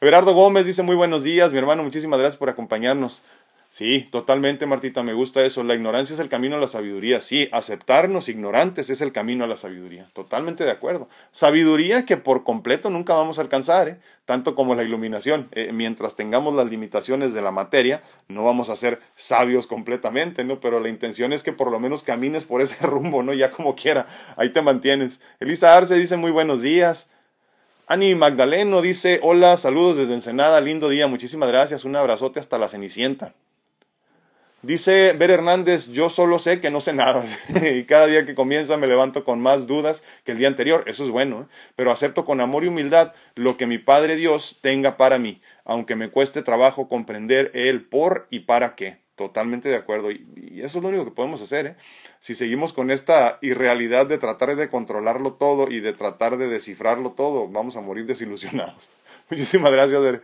[0.00, 3.22] Gerardo Gómez dice muy buenos días, mi hermano, muchísimas gracias por acompañarnos.
[3.72, 5.62] Sí, totalmente, Martita, me gusta eso.
[5.62, 7.20] La ignorancia es el camino a la sabiduría.
[7.20, 10.08] Sí, aceptarnos ignorantes es el camino a la sabiduría.
[10.12, 11.08] Totalmente de acuerdo.
[11.30, 14.00] Sabiduría que por completo nunca vamos a alcanzar, ¿eh?
[14.24, 15.48] tanto como la iluminación.
[15.52, 20.58] Eh, mientras tengamos las limitaciones de la materia, no vamos a ser sabios completamente, ¿no?
[20.58, 23.34] Pero la intención es que por lo menos camines por ese rumbo, ¿no?
[23.34, 25.22] Ya como quiera, ahí te mantienes.
[25.38, 27.10] Elisa Arce dice muy buenos días.
[27.86, 32.68] Ani Magdaleno dice, hola, saludos desde Ensenada, lindo día, muchísimas gracias, un abrazote hasta la
[32.68, 33.32] Cenicienta.
[34.62, 37.24] Dice Ver Hernández, yo solo sé que no sé nada
[37.74, 41.02] y cada día que comienza me levanto con más dudas que el día anterior, eso
[41.02, 41.54] es bueno, ¿eh?
[41.76, 45.96] pero acepto con amor y humildad lo que mi Padre Dios tenga para mí, aunque
[45.96, 49.00] me cueste trabajo comprender el por y para qué.
[49.16, 51.66] Totalmente de acuerdo y, eso es lo único que podemos hacer.
[51.66, 51.76] ¿eh?
[52.20, 57.12] Si seguimos con esta irrealidad de tratar de controlarlo todo y de tratar de descifrarlo
[57.12, 58.90] todo, vamos a morir desilusionados.
[59.30, 60.20] Muchísimas gracias.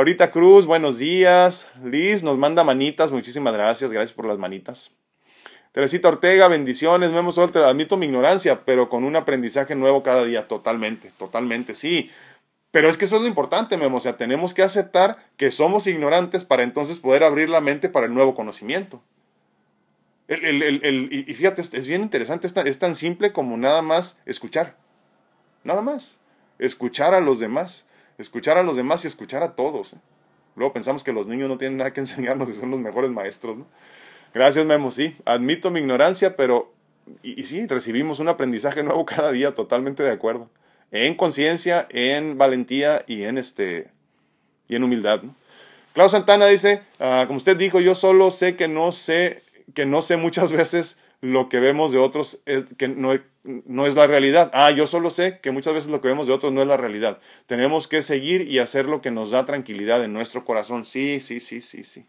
[0.00, 1.68] Laurita Cruz, buenos días.
[1.84, 4.92] Liz nos manda manitas, muchísimas gracias, gracias por las manitas.
[5.72, 10.48] Teresita Ortega, bendiciones, hemos suelto, admito mi ignorancia, pero con un aprendizaje nuevo cada día,
[10.48, 12.10] totalmente, totalmente, sí.
[12.70, 15.86] Pero es que eso es lo importante, Memo, o sea, tenemos que aceptar que somos
[15.86, 19.02] ignorantes para entonces poder abrir la mente para el nuevo conocimiento.
[20.28, 24.78] El, el, el, y fíjate, es bien interesante, es tan simple como nada más escuchar.
[25.62, 26.20] Nada más.
[26.58, 27.86] escuchar a los demás,
[28.20, 29.94] escuchar a los demás y escuchar a todos.
[29.94, 29.98] ¿eh?
[30.56, 33.56] Luego pensamos que los niños no tienen nada que enseñarnos y son los mejores maestros.
[33.56, 33.66] ¿no?
[34.32, 36.72] Gracias, Memo, sí, admito mi ignorancia, pero,
[37.22, 40.48] y, sí, recibimos un aprendizaje nuevo cada día, totalmente de acuerdo.
[40.92, 43.88] En conciencia, en valentía y en, este,
[44.68, 45.22] y en humildad.
[45.22, 46.08] ¿no?
[46.08, 49.42] Santana dice, ah, como usted dijo, yo solo sé que no sé,
[49.74, 52.42] que no sé muchas veces lo que vemos de otros,
[52.78, 53.12] que no,
[53.44, 54.50] no es la realidad.
[54.54, 56.76] Ah, yo solo sé que muchas veces lo que vemos de otros no es la
[56.76, 57.20] realidad.
[57.46, 60.84] Tenemos que seguir y hacer lo que nos da tranquilidad en nuestro corazón.
[60.84, 62.06] Sí, sí, sí, sí, sí.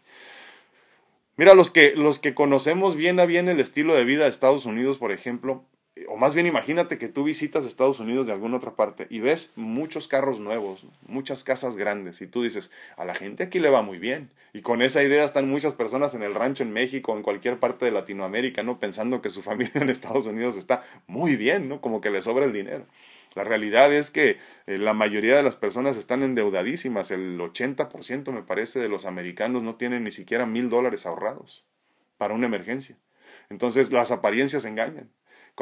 [1.36, 4.66] Mira, los que, los que conocemos bien a bien el estilo de vida de Estados
[4.66, 5.64] Unidos, por ejemplo,
[6.08, 9.52] o más bien imagínate que tú visitas Estados Unidos de alguna otra parte y ves
[9.56, 13.82] muchos carros nuevos, muchas casas grandes y tú dices, a la gente aquí le va
[13.82, 14.30] muy bien.
[14.54, 17.84] Y con esa idea están muchas personas en el rancho en México, en cualquier parte
[17.84, 18.78] de Latinoamérica, ¿no?
[18.78, 21.82] Pensando que su familia en Estados Unidos está muy bien, ¿no?
[21.82, 22.86] Como que le sobra el dinero.
[23.34, 27.10] La realidad es que eh, la mayoría de las personas están endeudadísimas.
[27.10, 31.64] El 80% me parece de los americanos no tienen ni siquiera mil dólares ahorrados
[32.16, 32.96] para una emergencia.
[33.48, 35.10] Entonces las apariencias engañan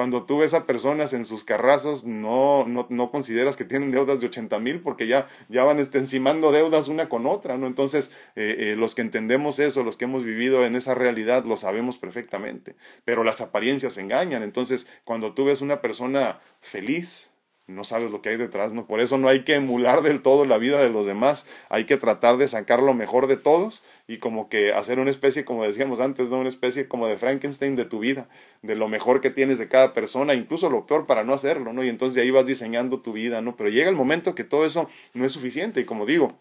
[0.00, 4.18] cuando tú ves a personas en sus carrazos, no, no, no consideras que tienen deudas
[4.18, 7.66] de 80 mil porque ya, ya van este, encimando deudas una con otra, ¿no?
[7.66, 11.58] Entonces, eh, eh, los que entendemos eso, los que hemos vivido en esa realidad, lo
[11.58, 12.76] sabemos perfectamente.
[13.04, 14.42] Pero las apariencias engañan.
[14.42, 17.32] Entonces, cuando tú ves una persona feliz,
[17.66, 18.86] no sabes lo que hay detrás, ¿no?
[18.86, 21.98] Por eso no hay que emular del todo la vida de los demás, hay que
[21.98, 26.00] tratar de sacar lo mejor de todos y como que hacer una especie, como decíamos
[26.00, 26.40] antes, ¿no?
[26.40, 28.28] Una especie como de Frankenstein de tu vida,
[28.60, 31.84] de lo mejor que tienes de cada persona, incluso lo peor para no hacerlo, ¿no?
[31.84, 33.54] Y entonces ahí vas diseñando tu vida, ¿no?
[33.54, 36.36] Pero llega el momento que todo eso no es suficiente y como digo,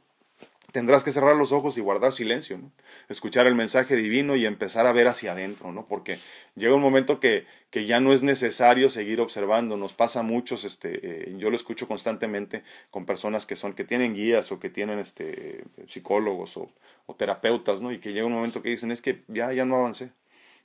[0.72, 2.72] tendrás que cerrar los ojos y guardar silencio, ¿no?
[3.10, 5.86] escuchar el mensaje divino y empezar a ver hacia adentro, ¿no?
[5.88, 6.20] porque
[6.56, 10.66] llega un momento que, que ya no es necesario seguir observando, nos pasa a muchos,
[10.66, 11.00] este,
[11.32, 15.00] eh, yo lo escucho constantemente con personas que son, que tienen guías o que tienen
[15.00, 16.72] este, psicólogos o,
[17.06, 17.92] o terapeutas, ¿no?
[17.92, 20.12] y que llega un momento que dicen, es que ya, ya no avancé,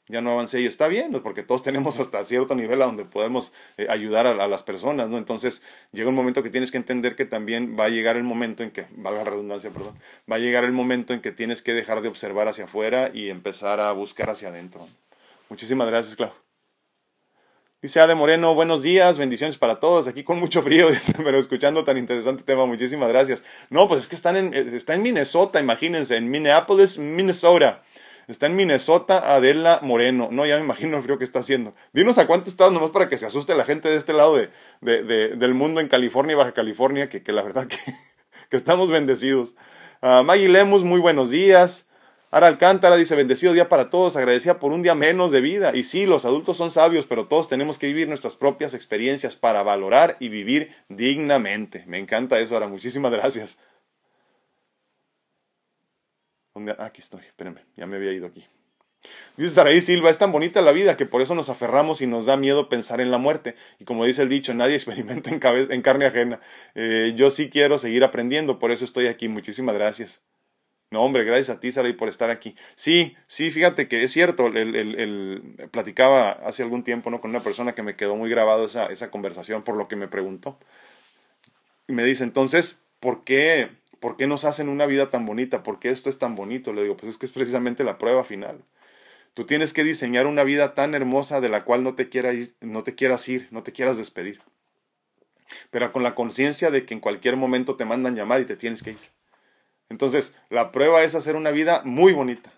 [0.08, 3.52] ya no avancé y está bien, porque todos tenemos hasta cierto nivel a donde podemos
[3.78, 5.16] eh, ayudar a, las personas, ¿no?
[5.16, 5.62] Entonces
[5.92, 8.70] llega un momento que tienes que entender que también va a llegar el momento en
[8.70, 9.98] que, valga la redundancia, perdón,
[10.30, 13.30] va a llegar el momento en que tienes que dejar de observar hacia afuera y
[13.30, 14.86] empezar a buscar hacia adentro.
[15.48, 16.32] Muchísimas gracias, Clau.
[17.80, 20.88] Dice Ade Moreno, buenos días, bendiciones para todos, aquí con mucho frío,
[21.18, 23.44] pero escuchando tan interesante tema, muchísimas gracias.
[23.68, 27.82] No, pues es que están en, eh, está en Minnesota, imagínense, en Minneapolis, Minnesota.
[28.28, 30.28] Está en Minnesota, Adela Moreno.
[30.30, 31.74] No, ya me imagino el frío que está haciendo.
[31.92, 34.48] Dinos a cuánto estás, nomás para que se asuste la gente de este lado de,
[34.80, 37.76] de, del mundo en California y Baja California, que, que la verdad que,
[38.48, 39.54] que estamos bendecidos.
[40.02, 41.88] Uh, Maggie Lemus, muy buenos días.
[42.30, 45.70] Ara Alcántara dice, bendecido día para todos, agradecida por un día menos de vida.
[45.72, 49.62] Y sí, los adultos son sabios, pero todos tenemos que vivir nuestras propias experiencias para
[49.62, 51.84] valorar y vivir dignamente.
[51.86, 53.58] Me encanta eso, Ara, muchísimas gracias.
[56.54, 58.46] Ah, aquí estoy, espérenme, ya me había ido aquí.
[59.36, 62.26] Dice Saraí Silva, es tan bonita la vida que por eso nos aferramos y nos
[62.26, 63.54] da miedo pensar en la muerte.
[63.78, 65.40] Y como dice el dicho, nadie experimenta en,
[65.72, 66.40] en carne ajena.
[66.74, 69.28] Eh, yo sí quiero seguir aprendiendo, por eso estoy aquí.
[69.28, 70.22] Muchísimas gracias.
[70.90, 72.54] No, hombre, gracias a ti, Saraí, por estar aquí.
[72.76, 77.20] Sí, sí, fíjate que es cierto, el, el, platicaba hace algún tiempo ¿no?
[77.20, 80.06] con una persona que me quedó muy grabado esa, esa conversación por lo que me
[80.06, 80.56] preguntó.
[81.88, 83.70] Y me dice, entonces, ¿por qué?
[84.04, 85.62] ¿Por qué nos hacen una vida tan bonita?
[85.62, 86.74] ¿Por qué esto es tan bonito?
[86.74, 88.62] Le digo, pues es que es precisamente la prueba final.
[89.32, 92.82] Tú tienes que diseñar una vida tan hermosa de la cual no te, quieras, no
[92.82, 94.42] te quieras ir, no te quieras despedir.
[95.70, 98.82] Pero con la conciencia de que en cualquier momento te mandan llamar y te tienes
[98.82, 98.98] que ir.
[99.88, 102.52] Entonces, la prueba es hacer una vida muy bonita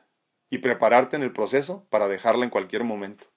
[0.50, 3.28] y prepararte en el proceso para dejarla en cualquier momento.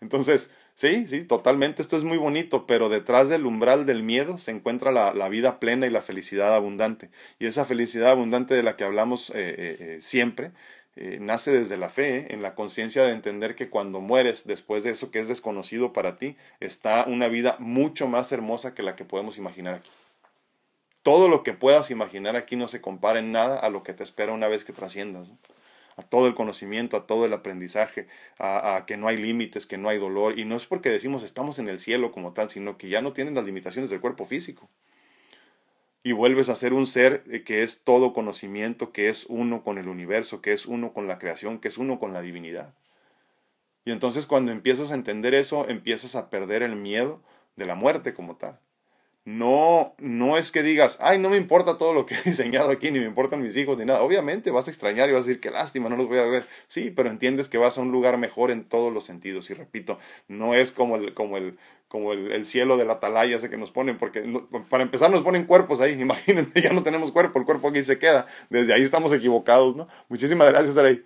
[0.00, 1.82] Entonces, Sí, sí, totalmente.
[1.82, 5.60] Esto es muy bonito, pero detrás del umbral del miedo se encuentra la, la vida
[5.60, 7.10] plena y la felicidad abundante.
[7.38, 10.52] Y esa felicidad abundante de la que hablamos eh, eh, eh siempre
[11.20, 15.10] nace desde la fe, en la conciencia de entender que cuando mueres, después de eso
[15.10, 19.38] que es desconocido para ti, está una vida mucho más hermosa que la que podemos
[19.38, 19.90] imaginar aquí.
[21.02, 24.04] Todo lo que puedas imaginar aquí no se compara en nada a lo que te
[24.04, 25.30] espera una vez que trasciendas.
[26.02, 28.06] A todo el conocimiento, a todo el aprendizaje,
[28.38, 30.38] a, que no hay límites, que no hay dolor.
[30.38, 33.12] Y no es porque decimos estamos en el cielo como tal, sino que ya no
[33.12, 34.68] tienen las limitaciones del cuerpo físico.
[36.04, 39.78] Y vuelves a ser un ser eh, que es todo conocimiento, que es uno con
[39.78, 42.74] el universo, que es uno con la creación, que es uno con la divinidad.
[43.84, 47.22] Y entonces cuando empiezas a entender eso, empiezas a perder el miedo
[47.56, 48.58] de la muerte como tal.
[49.24, 52.90] No, no es que digas, ay, no me importa todo lo que he diseñado aquí,
[52.90, 54.02] ni me importan mis hijos, ni nada.
[54.02, 56.46] Obviamente vas a extrañar y vas a decir, qué lástima, no los voy a ver.
[56.66, 59.48] Sí, pero entiendes que vas a un lugar mejor en todos los sentidos.
[59.50, 61.56] Y repito, no es como el, como el,
[61.86, 64.24] como el, cielo de la atalaya ese que nos ponen, porque
[64.68, 65.92] para empezar nos ponen cuerpos ahí.
[66.00, 68.26] Imagínense, ya no tenemos cuerpo, el cuerpo aquí se queda.
[68.50, 69.86] Desde ahí estamos equivocados, ¿no?
[70.08, 71.04] Muchísimas gracias, Saray.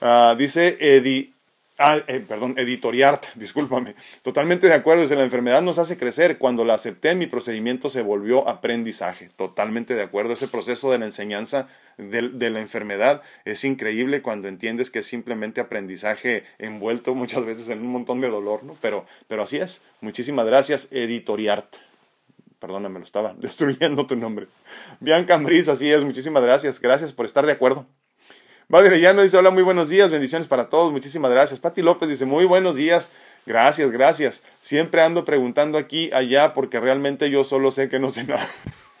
[0.00, 1.32] Uh, dice Eddie
[1.80, 3.94] Ah, eh, perdón, editoriart, discúlpame.
[4.22, 6.36] Totalmente de acuerdo, dice, la enfermedad nos hace crecer.
[6.38, 9.30] Cuando la acepté, mi procedimiento se volvió aprendizaje.
[9.36, 10.32] Totalmente de acuerdo.
[10.32, 15.60] Ese proceso de la enseñanza de, la enfermedad es increíble cuando entiendes que es simplemente
[15.60, 18.76] aprendizaje envuelto muchas veces en un montón de dolor, ¿no?
[18.80, 19.82] Pero, pero así es.
[20.00, 21.76] Muchísimas gracias, editoriart.
[22.58, 24.48] Perdóname, lo estaba destruyendo tu nombre.
[24.98, 26.02] Bianca Ambris, así es.
[26.02, 26.80] Muchísimas gracias.
[26.80, 27.86] Gracias por estar de acuerdo.
[28.70, 31.58] Madre no dice, hola, muy buenos días, bendiciones para todos, muchísimas gracias.
[31.58, 33.12] Pati López dice, muy buenos días,
[33.46, 34.42] gracias, gracias.
[34.60, 38.46] Siempre ando preguntando aquí, allá, porque realmente yo solo sé que no sé nada.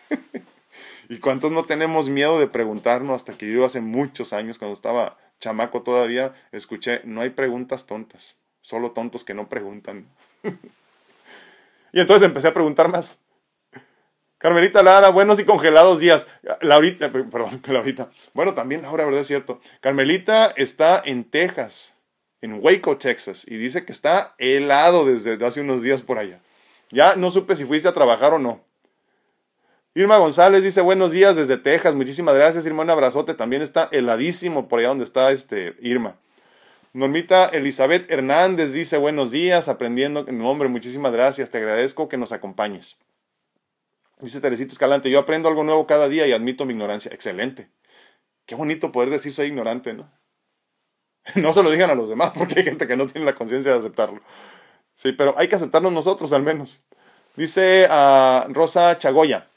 [1.10, 5.18] ¿Y cuántos no tenemos miedo de preguntarnos hasta que yo hace muchos años, cuando estaba
[5.38, 10.06] chamaco todavía, escuché, no hay preguntas tontas, solo tontos que no preguntan.
[11.92, 13.18] y entonces empecé a preguntar más.
[14.38, 16.28] Carmelita Lara, buenos y congelados días.
[16.60, 18.08] Laurita, perdón, Laurita.
[18.34, 19.22] Bueno, también Laura, ¿verdad?
[19.22, 19.60] Es cierto.
[19.80, 21.94] Carmelita está en Texas,
[22.40, 26.40] en Waco, Texas, y dice que está helado desde hace unos días por allá.
[26.90, 28.64] Ya no supe si fuiste a trabajar o no.
[29.94, 31.94] Irma González dice buenos días desde Texas.
[31.94, 32.84] Muchísimas gracias, Irma.
[32.84, 33.34] Un abrazote.
[33.34, 36.14] También está heladísimo por allá donde está este Irma.
[36.92, 40.24] Normita Elizabeth Hernández dice buenos días, aprendiendo.
[40.44, 41.50] Hombre, muchísimas gracias.
[41.50, 42.96] Te agradezco que nos acompañes.
[44.20, 47.12] Dice Teresita Escalante, yo aprendo algo nuevo cada día y admito mi ignorancia.
[47.12, 47.70] Excelente.
[48.46, 50.10] Qué bonito poder decir soy ignorante, ¿no?
[51.36, 53.72] No se lo digan a los demás porque hay gente que no tiene la conciencia
[53.72, 54.20] de aceptarlo.
[54.94, 56.80] Sí, pero hay que aceptarnos nosotros al menos.
[57.36, 59.48] Dice ah, Rosa Chagoya.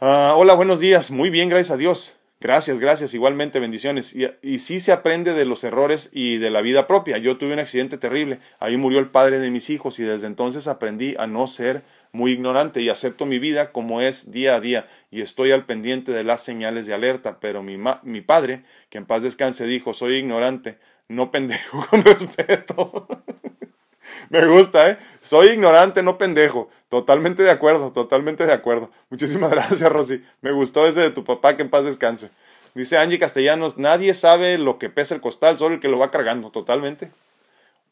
[0.00, 1.10] Ah, hola, buenos días.
[1.10, 2.14] Muy bien, gracias a Dios.
[2.40, 3.14] Gracias, gracias.
[3.14, 4.14] Igualmente, bendiciones.
[4.14, 7.18] Y, y sí se aprende de los errores y de la vida propia.
[7.18, 8.40] Yo tuve un accidente terrible.
[8.58, 12.32] Ahí murió el padre de mis hijos y desde entonces aprendí a no ser muy
[12.32, 16.24] ignorante y acepto mi vida como es día a día y estoy al pendiente de
[16.24, 20.78] las señales de alerta, pero mi, mi padre, que en paz descanse, dijo, soy ignorante,
[21.08, 23.06] no pendejo, con respeto.
[24.30, 24.98] Me gusta, ¿eh?
[25.22, 26.68] Soy ignorante, no pendejo.
[26.88, 28.90] Totalmente de acuerdo, totalmente de acuerdo.
[29.10, 30.22] Muchísimas gracias, Rosy.
[30.40, 32.30] Me gustó ese de tu papá, que en paz descanse.
[32.74, 36.10] Dice Angie Castellanos, nadie sabe lo que pesa el costal, solo el que lo va
[36.10, 37.10] cargando, totalmente.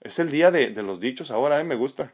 [0.03, 1.65] Es el día de, de los dichos ahora, ¿eh?
[1.65, 2.13] Me gusta.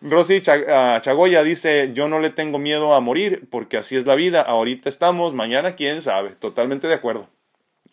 [0.00, 4.14] Rosy ah, Chagoya dice, yo no le tengo miedo a morir porque así es la
[4.14, 7.28] vida, ahorita estamos, mañana quién sabe, totalmente de acuerdo.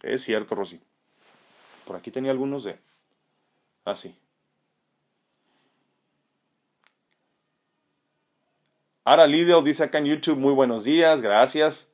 [0.03, 0.79] Es cierto, Rosy.
[1.85, 2.77] Por aquí tenía algunos de...
[3.85, 4.15] Ah, sí.
[9.03, 11.91] Ara Lidl dice acá en YouTube, muy buenos días, gracias.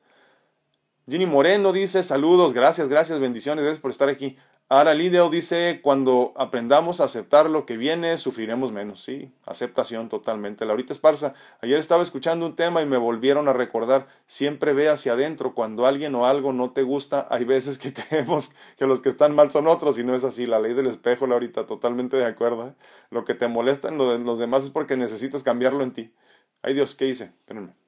[1.08, 4.36] Ginny Moreno dice, saludos, gracias, gracias, bendiciones, gracias por estar aquí.
[4.72, 9.02] Ahora Lidl dice, cuando aprendamos a aceptar lo que viene, sufriremos menos.
[9.02, 10.64] Sí, aceptación totalmente.
[10.64, 15.12] Laurita Esparza, ayer estaba escuchando un tema y me volvieron a recordar, siempre ve hacia
[15.12, 15.54] adentro.
[15.54, 19.34] Cuando alguien o algo no te gusta, hay veces que creemos que los que están
[19.34, 20.46] mal son otros y no es así.
[20.46, 22.68] La ley del espejo, Laurita, totalmente de acuerdo.
[22.68, 22.72] ¿eh?
[23.10, 26.14] Lo que te molesta en los demás es porque necesitas cambiarlo en ti.
[26.62, 27.24] Ay Dios, ¿qué hice?
[27.24, 27.81] Espérenme.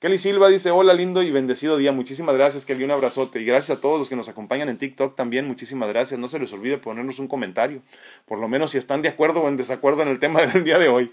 [0.00, 1.90] Kelly Silva dice, hola lindo y bendecido día.
[1.90, 3.40] Muchísimas gracias, Kelly, un abrazote.
[3.40, 5.48] Y gracias a todos los que nos acompañan en TikTok también.
[5.48, 6.20] Muchísimas gracias.
[6.20, 7.82] No se les olvide ponernos un comentario.
[8.24, 10.78] Por lo menos si están de acuerdo o en desacuerdo en el tema del día
[10.78, 11.12] de hoy.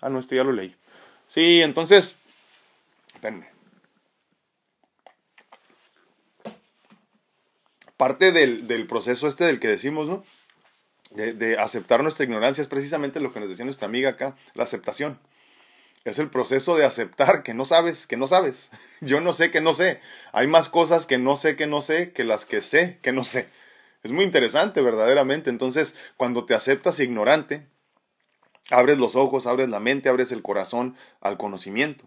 [0.00, 0.74] Ah, no, este ya lo leí.
[1.26, 2.16] Sí, entonces,
[3.14, 3.48] espérenme.
[7.98, 10.24] Parte del, del, proceso este del que decimos, ¿no?
[11.10, 14.64] De, de aceptar nuestra ignorancia es precisamente lo que nos decía nuestra amiga acá, la
[14.64, 15.18] aceptación.
[16.04, 18.70] Es el proceso de aceptar que no sabes, que no sabes.
[19.00, 20.00] Yo no sé que no sé.
[20.32, 23.24] Hay más cosas que no sé que no sé que las que sé que no
[23.24, 23.48] sé.
[24.02, 25.50] Es muy interesante, verdaderamente.
[25.50, 27.66] Entonces, cuando te aceptas ignorante,
[28.70, 32.06] abres los ojos, abres la mente, abres el corazón al conocimiento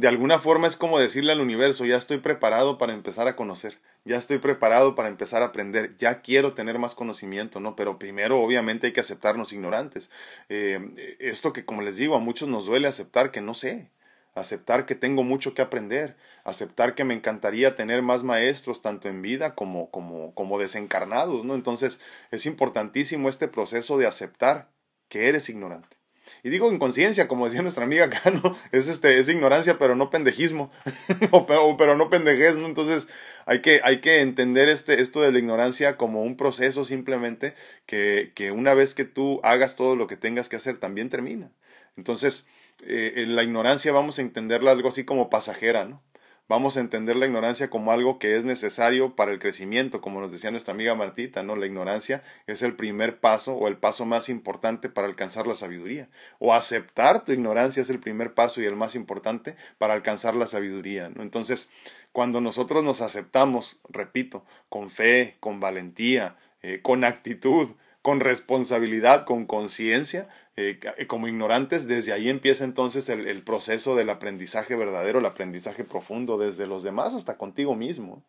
[0.00, 3.78] de alguna forma es como decirle al universo, ya estoy preparado para empezar a conocer,
[4.04, 7.76] ya estoy preparado para empezar a aprender, ya quiero tener más conocimiento, ¿no?
[7.76, 10.10] Pero primero obviamente hay que aceptarnos ignorantes.
[10.48, 13.90] Eh, esto que como les digo, a muchos nos duele aceptar que no sé,
[14.34, 19.22] aceptar que tengo mucho que aprender, aceptar que me encantaría tener más maestros tanto en
[19.22, 21.54] vida como, como, como desencarnados, ¿no?
[21.54, 22.00] Entonces
[22.30, 24.70] es importantísimo este proceso de aceptar
[25.08, 25.99] que eres ignorante
[26.42, 28.56] Y digo inconsciencia, como decía nuestra amiga acá, ¿no?
[28.72, 30.70] Es, este, es ignorancia, pero no pendejismo,
[31.30, 32.66] o, pero, no pendejez, ¿no?
[32.66, 33.08] Entonces
[33.46, 37.54] hay que, hay que entender este, esto de la ignorancia como un proceso simplemente
[37.86, 41.50] que, que una vez que tú hagas todo lo que tengas que hacer, también termina.
[41.96, 42.48] Entonces,
[42.86, 46.02] eh, la ignorancia vamos a entenderla algo así como pasajera, ¿no?
[46.50, 50.32] Vamos a entender la ignorancia como algo que es necesario para el crecimiento, como nos
[50.32, 51.54] decía nuestra amiga Martita, ¿no?
[51.54, 56.08] La ignorancia es el primer paso o el paso más importante para alcanzar la sabiduría.
[56.40, 60.48] O aceptar tu ignorancia es el primer paso y el más importante para alcanzar la
[60.48, 61.08] sabiduría.
[61.20, 61.70] Entonces,
[62.10, 69.46] cuando nosotros nos aceptamos, repito, con fe, con valentía, eh, con actitud, con responsabilidad, con
[69.46, 75.18] conciencia, eh, eh, como ignorantes, desde ahí empieza entonces el, el, proceso del aprendizaje verdadero,
[75.18, 78.22] el aprendizaje profundo, desde los demás hasta contigo mismo.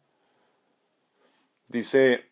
[1.70, 2.26] Dice,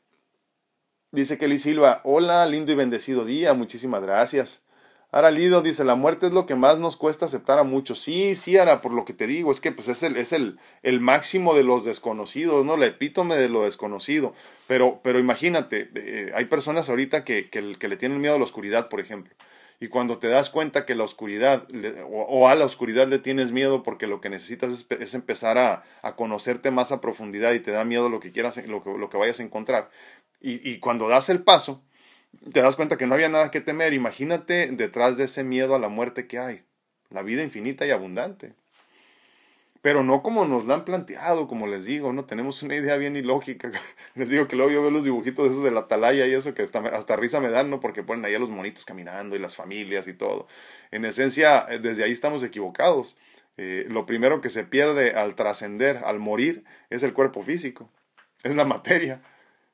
[1.11, 4.65] dice Kelly Silva, hola, lindo y bendecido día, muchísimas gracias.
[5.11, 7.99] Ara Lido dice, la muerte es lo que más nos cuesta aceptar a muchos.
[7.99, 10.59] Sí, sí, Ara, por lo que te digo, es que pues es el, es el,
[10.83, 12.77] el máximo de los desconocidos, ¿no?
[12.77, 14.35] La epítome de lo desconocido.
[14.67, 18.87] Pero, pero imagínate, eh, hay personas ahorita que, que, le tienen miedo a la oscuridad,
[18.87, 19.33] por ejemplo.
[19.79, 21.65] Y cuando te das cuenta que la oscuridad,
[22.07, 26.15] o, a la oscuridad le tienes miedo porque lo que necesitas es, empezar a, a,
[26.15, 29.17] conocerte más a profundidad y te da miedo lo que quieras, lo que, lo que
[29.17, 29.89] vayas a encontrar.
[30.39, 31.81] Y, y cuando das el paso,
[32.51, 33.93] te das cuenta que no había nada que temer.
[33.93, 36.63] Imagínate detrás de ese miedo a la muerte que hay,
[37.09, 38.53] la vida infinita y abundante.
[39.81, 43.15] Pero no como nos la han planteado, como les digo, no tenemos una idea bien
[43.15, 43.71] ilógica.
[44.15, 46.53] les digo que luego yo veo los dibujitos de esos de la atalaya y eso
[46.53, 47.79] que hasta, hasta risa me dan, ¿no?
[47.79, 50.47] Porque ponen ahí a los monitos caminando y las familias y todo.
[50.91, 53.17] En esencia, eh, desde ahí estamos equivocados.
[53.55, 57.89] Eh, lo primero que se pierde al trascender, al morir, es el cuerpo físico,
[58.43, 59.21] es la materia.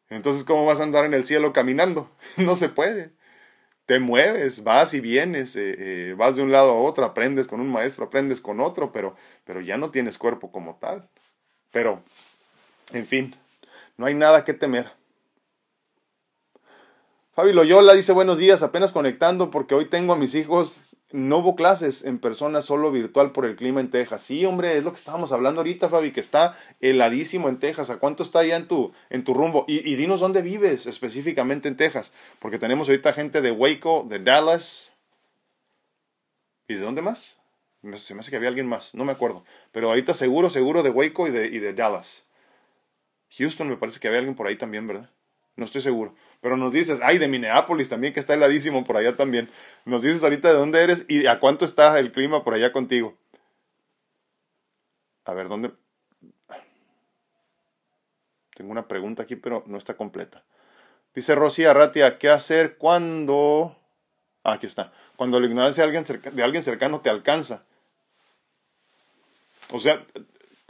[0.10, 2.10] Entonces, ¿cómo vas a andar en el cielo caminando?
[2.38, 3.12] No se puede.
[3.86, 7.62] Te mueves, vas y vienes, eh, eh, vas de un lado a otro, aprendes con
[7.62, 11.08] un maestro, aprendes con otro, pero, pero ya no tienes cuerpo como tal.
[11.72, 12.02] Pero,
[12.94, 13.36] en fin,
[13.98, 14.92] no hay nada que temer.
[17.36, 20.82] Fabi Loyola dice buenos días, apenas conectando porque hoy tengo a mis hijos
[21.12, 24.22] no hubo clases en persona, solo virtual por el clima en Texas.
[24.22, 27.90] Sí, hombre, es lo que estábamos hablando ahorita, Fabi, que está heladísimo en Texas.
[27.90, 29.66] ¿A cuánto está allá en tu, en tu rumbo?
[29.68, 34.20] Y, y dinos dónde vives específicamente en Texas, porque tenemos ahorita gente de Waco, de
[34.20, 34.94] Dallas.
[36.68, 37.38] ¿Y de dónde más?
[37.94, 39.46] Se me hace que había alguien más, no me acuerdo.
[39.72, 42.26] Pero ahorita seguro, seguro de Waco y de, y de Dallas.
[43.38, 45.12] Houston me parece que había alguien por ahí también, ¿verdad?
[45.56, 46.16] No estoy seguro.
[46.46, 49.50] Pero nos dices, ay, de Minneapolis también, que está heladísimo por allá también.
[49.84, 53.18] Nos dices ahorita de dónde eres y a cuánto está el clima por allá contigo.
[55.24, 55.72] A ver, ¿dónde?
[58.54, 60.44] Tengo una pregunta aquí, pero no está completa.
[61.16, 63.76] Dice Rosy Arratia, ¿qué hacer cuando...
[64.44, 64.94] Ah, aquí está.
[65.16, 67.66] Cuando la ignorancia de alguien, de alguien cercano te alcanza.
[69.72, 70.00] O sea,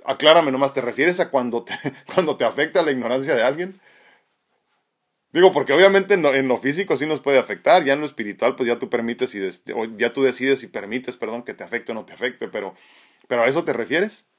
[0.06, 1.78] aclárame nomás, ¿te refieres a cuando te,
[2.14, 3.82] cuando te afecta la ignorancia de alguien?
[5.36, 8.68] Digo, porque obviamente en lo, físico sí nos puede afectar, ya en lo espiritual pues
[8.68, 9.42] ya tú permites y
[9.98, 12.74] ya tú decides y permites, perdón, que te afecte o no te afecte, pero,
[13.28, 14.30] pero ¿a eso te refieres?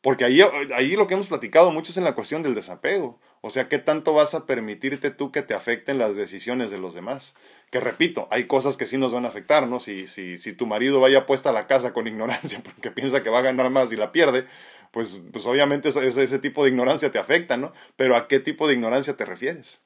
[0.00, 0.40] Porque ahí,
[0.74, 3.20] ahí lo que hemos platicado mucho es en la cuestión del desapego.
[3.46, 6.94] O sea, ¿qué tanto vas a permitirte tú que te afecten las decisiones de los
[6.94, 7.36] demás?
[7.70, 9.78] Que repito, hay cosas que sí nos van a afectar, ¿no?
[9.78, 13.30] Si, si, si tu marido vaya puesta a la casa con ignorancia porque piensa que
[13.30, 14.44] va a ganar más y la pierde,
[14.90, 17.72] pues, pues obviamente ese, ese tipo de ignorancia te afecta, ¿no?
[17.94, 19.85] Pero ¿a qué tipo de ignorancia te refieres?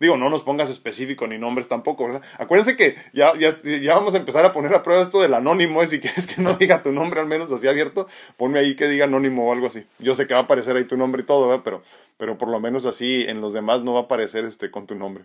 [0.00, 2.22] Digo, no nos pongas específico ni nombres tampoco, ¿verdad?
[2.38, 5.86] Acuérdense que ya, ya, vamos a empezar a poner a prueba esto del anónimo, ¿eh?
[5.86, 9.04] si quieres que no diga tu nombre al menos así abierto, ponme ahí que diga
[9.04, 9.86] anónimo o algo así.
[10.00, 11.62] Yo sé que va a aparecer ahí tu nombre y todo, ¿verdad?
[11.64, 11.82] Pero,
[12.16, 14.96] pero por lo menos así en los demás no va a aparecer este con tu
[14.96, 15.24] nombre.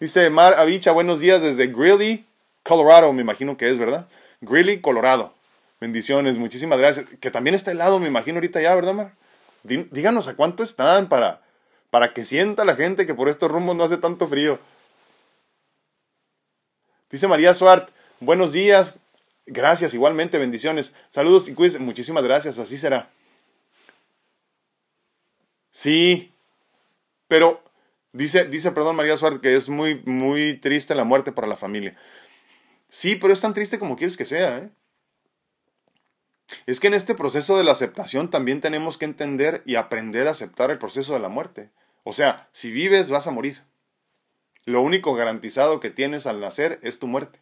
[0.00, 2.24] Dice Mar Avicha, buenos días desde Greeley,
[2.62, 4.08] Colorado, me imagino que es, ¿verdad?
[4.40, 5.34] Greeley, Colorado.
[5.80, 7.06] Bendiciones, muchísimas gracias.
[7.20, 9.12] Que también está helado, me imagino ahorita ya, ¿verdad, Mar?
[9.62, 11.41] Díganos a cuánto están para,
[11.92, 14.58] para que sienta la gente que por estos rumbos no hace tanto frío.
[17.10, 19.00] Dice María Suart, buenos días,
[19.44, 20.94] gracias, igualmente, bendiciones.
[21.10, 23.10] Saludos y cuídense, muchísimas gracias, así será.
[25.70, 26.32] Sí,
[27.28, 27.62] pero
[28.14, 31.94] dice, dice, perdón, María Suart, que es muy, muy triste la muerte para la familia.
[32.88, 34.70] Sí, pero es tan triste como quieres que sea, ¿eh?
[36.64, 40.30] Es que en este proceso de la aceptación también tenemos que entender y aprender a
[40.30, 41.70] aceptar el proceso de la muerte.
[42.04, 43.62] O sea, si vives vas a morir.
[44.64, 47.40] Lo único garantizado que tienes al nacer es tu muerte.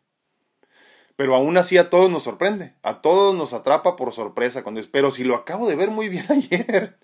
[1.16, 4.86] Pero aún así a todos nos sorprende, a todos nos atrapa por sorpresa cuando es,
[4.86, 6.98] pero si lo acabo de ver muy bien ayer.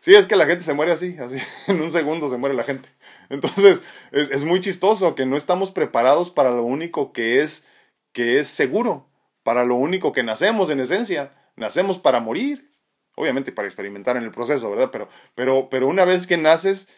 [0.00, 1.36] Sí, es que la gente se muere así, así,
[1.70, 2.88] en un segundo se muere la gente.
[3.30, 7.66] Entonces, es, es muy chistoso que no estamos preparados para lo único que es,
[8.12, 9.08] que es seguro,
[9.42, 11.32] para lo único que nacemos en esencia.
[11.56, 12.69] Nacemos para morir,
[13.14, 14.90] obviamente para experimentar en el proceso, ¿verdad?
[14.90, 16.88] Pero, pero, pero una vez que naces,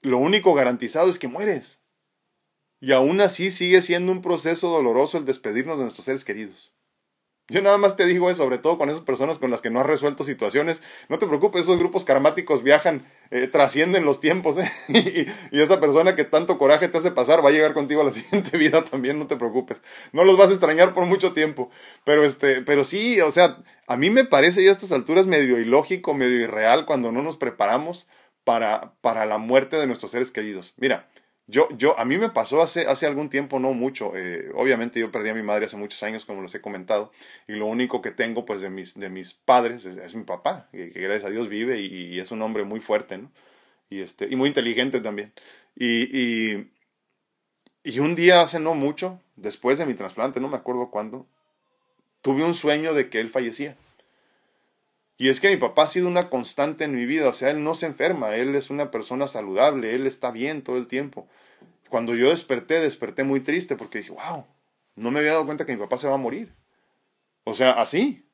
[0.00, 1.82] lo único garantizado es que mueres.
[2.80, 6.72] Y aún así sigue siendo un proceso doloroso el despedirnos de nuestros seres queridos.
[7.50, 9.80] Yo nada más te digo eso, sobre todo con esas personas con las que no
[9.80, 10.80] has resuelto situaciones.
[11.08, 14.56] No te preocupes, esos grupos karmáticos viajan, eh, trascienden los tiempos.
[14.56, 14.70] ¿eh?
[14.88, 18.04] y, y, esa persona que tanto coraje te hace pasar va a llegar contigo a
[18.04, 19.82] la siguiente vida también, no te preocupes.
[20.12, 21.70] No los vas a extrañar por mucho tiempo.
[22.04, 25.58] Pero, este, pero sí, o sea, a mí me parece ya a estas alturas medio
[25.58, 28.08] ilógico, medio irreal cuando no nos preparamos
[28.44, 30.74] para, para la muerte de nuestros seres queridos.
[30.76, 31.08] Mira,
[31.50, 34.12] yo, yo, a mí me pasó hace, hace algún tiempo, no mucho.
[34.16, 37.12] Eh, obviamente yo perdí a mi madre hace muchos años, como les he comentado,
[37.48, 40.88] y lo único que tengo, pues, de mis, de mis padres es, mi papá, que,
[40.88, 43.30] gracias a Dios vive y, es un hombre muy fuerte, ¿no?
[43.90, 45.32] Y, este, y muy inteligente también.
[45.74, 46.70] Y, y,
[47.82, 51.26] y un día hace no mucho, después de mi trasplante, no me acuerdo cuándo,
[52.22, 53.76] tuve un sueño de que él fallecía.
[55.20, 57.62] Y es que mi papá ha sido una constante en mi vida, o sea, él
[57.62, 61.28] no se enferma, él es una persona saludable, él está bien todo el tiempo.
[61.90, 64.46] Cuando yo desperté, desperté muy triste porque dije, wow,
[64.94, 66.54] no me había dado cuenta que mi papá se va a morir.
[67.44, 68.26] O sea, así.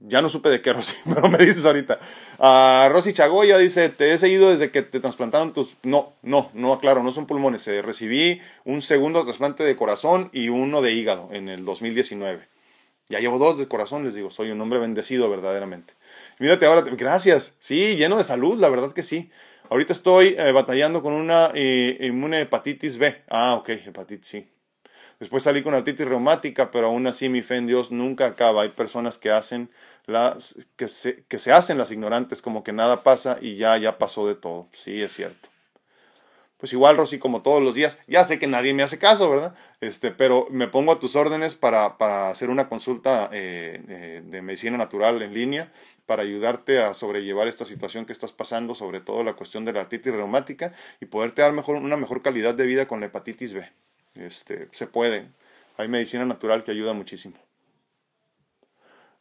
[0.00, 1.98] Ya no supe de qué, Rosy, pero me dices ahorita.
[2.38, 5.74] Uh, Rosy Chagoya dice, te he seguido desde que te trasplantaron tus...
[5.82, 7.66] No, no, no, claro, no son pulmones.
[7.68, 12.48] Eh, recibí un segundo trasplante de corazón y uno de hígado en el 2019.
[13.10, 15.94] Ya llevo dos de corazón, les digo, soy un hombre bendecido verdaderamente.
[16.38, 17.56] Mírate ahora, gracias.
[17.58, 19.30] Sí, lleno de salud, la verdad que sí.
[19.68, 23.22] Ahorita estoy eh, batallando con una eh, inmune hepatitis B.
[23.28, 24.48] Ah, ok, hepatitis, sí.
[25.20, 28.62] Después salí con artritis reumática, pero aún así mi fe en Dios nunca acaba.
[28.62, 29.70] Hay personas que hacen
[30.06, 33.98] las que se, que se hacen las ignorantes, como que nada pasa y ya ya
[33.98, 34.68] pasó de todo.
[34.72, 35.50] Sí, es cierto.
[36.56, 39.54] Pues igual, Rosy, como todos los días, ya sé que nadie me hace caso, ¿verdad?
[39.80, 44.42] Este, pero me pongo a tus órdenes para, para hacer una consulta eh, eh, de
[44.42, 45.72] medicina natural en línea
[46.06, 49.80] para ayudarte a sobrellevar esta situación que estás pasando, sobre todo la cuestión de la
[49.82, 53.66] artritis reumática y poderte dar mejor, una mejor calidad de vida con la hepatitis B.
[54.20, 55.28] Este, se puede.
[55.76, 57.36] Hay medicina natural que ayuda muchísimo.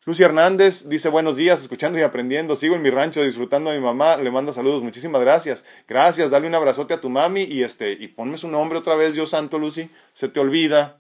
[0.06, 2.56] Lucy Hernández dice buenos días, escuchando y aprendiendo.
[2.56, 4.18] Sigo en mi rancho disfrutando a mi mamá.
[4.18, 4.82] Le manda saludos.
[4.82, 5.66] Muchísimas gracias.
[5.88, 6.32] Gracias.
[6.32, 9.30] Dale un abrazote a tu mami y este y ponme su nombre otra vez, Dios
[9.30, 9.90] santo, Lucy.
[10.14, 10.99] Se te olvida.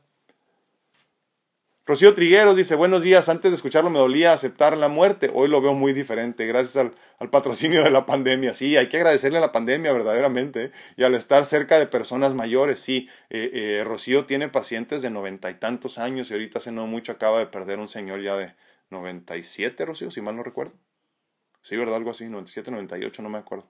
[1.89, 5.59] Rocío Trigueros dice, buenos días, antes de escucharlo me dolía aceptar la muerte, hoy lo
[5.59, 6.75] veo muy diferente, gracias
[7.17, 8.53] al, patrocinio de la pandemia.
[8.53, 10.71] Sí, hay que agradecerle a la pandemia verdaderamente ¿eh?
[10.97, 12.79] y al estar cerca de personas mayores.
[12.79, 16.85] Sí, eh, eh, Rocío tiene pacientes de noventa y tantos años y ahorita hace no
[16.85, 18.53] mucho acaba de perder un señor ya de
[18.91, 20.73] 97, Rocío, si mal no recuerdo.
[21.63, 21.95] Sí, ¿verdad?
[21.95, 23.67] Algo así, 97, 98, no me acuerdo.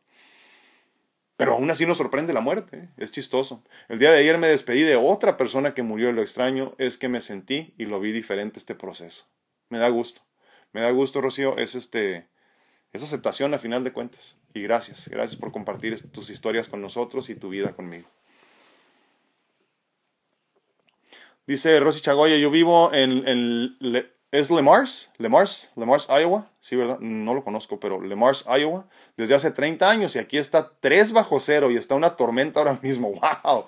[1.40, 2.90] Pero aún así nos sorprende la muerte, ¿eh?
[2.98, 3.64] es chistoso.
[3.88, 6.12] El día de ayer me despedí de otra persona que murió.
[6.12, 9.24] Lo extraño es que me sentí y lo vi diferente este proceso.
[9.70, 10.20] Me da gusto.
[10.74, 11.58] Me da gusto, Rocío.
[11.58, 12.28] Es este
[12.92, 14.36] es aceptación a final de cuentas.
[14.54, 15.08] Y gracias.
[15.08, 18.10] Gracias por compartir tus historias con nosotros y tu vida conmigo.
[21.48, 23.78] Dice Rosy Chagoya, yo vivo en, en
[24.32, 25.10] ¿Es Lemars?
[25.18, 25.72] ¿Lemars?
[25.76, 26.48] ¿Lemars, Iowa?
[26.60, 27.00] Sí, ¿verdad?
[27.00, 28.86] No lo conozco, pero Lemars, Iowa.
[29.18, 32.78] Desde hace 30 años y aquí está 3 bajo cero y está una tormenta ahora
[32.84, 33.12] mismo.
[33.44, 33.66] ¡Wow!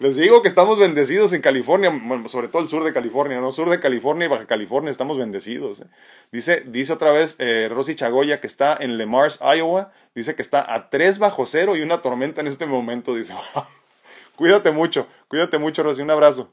[0.00, 1.92] Les digo que estamos bendecidos en California,
[2.26, 3.52] sobre todo el sur de California, ¿no?
[3.52, 5.82] Sur de California y Baja California estamos bendecidos.
[5.82, 5.86] ¿eh?
[6.32, 9.92] Dice, dice otra vez eh, Rosy Chagoya que está en Lemars, Iowa.
[10.14, 13.14] Dice que está a 3 bajo cero y una tormenta en este momento.
[13.14, 13.64] Dice, wow.
[14.34, 16.02] Cuídate mucho, cuídate mucho, Rosy.
[16.02, 16.50] Un abrazo.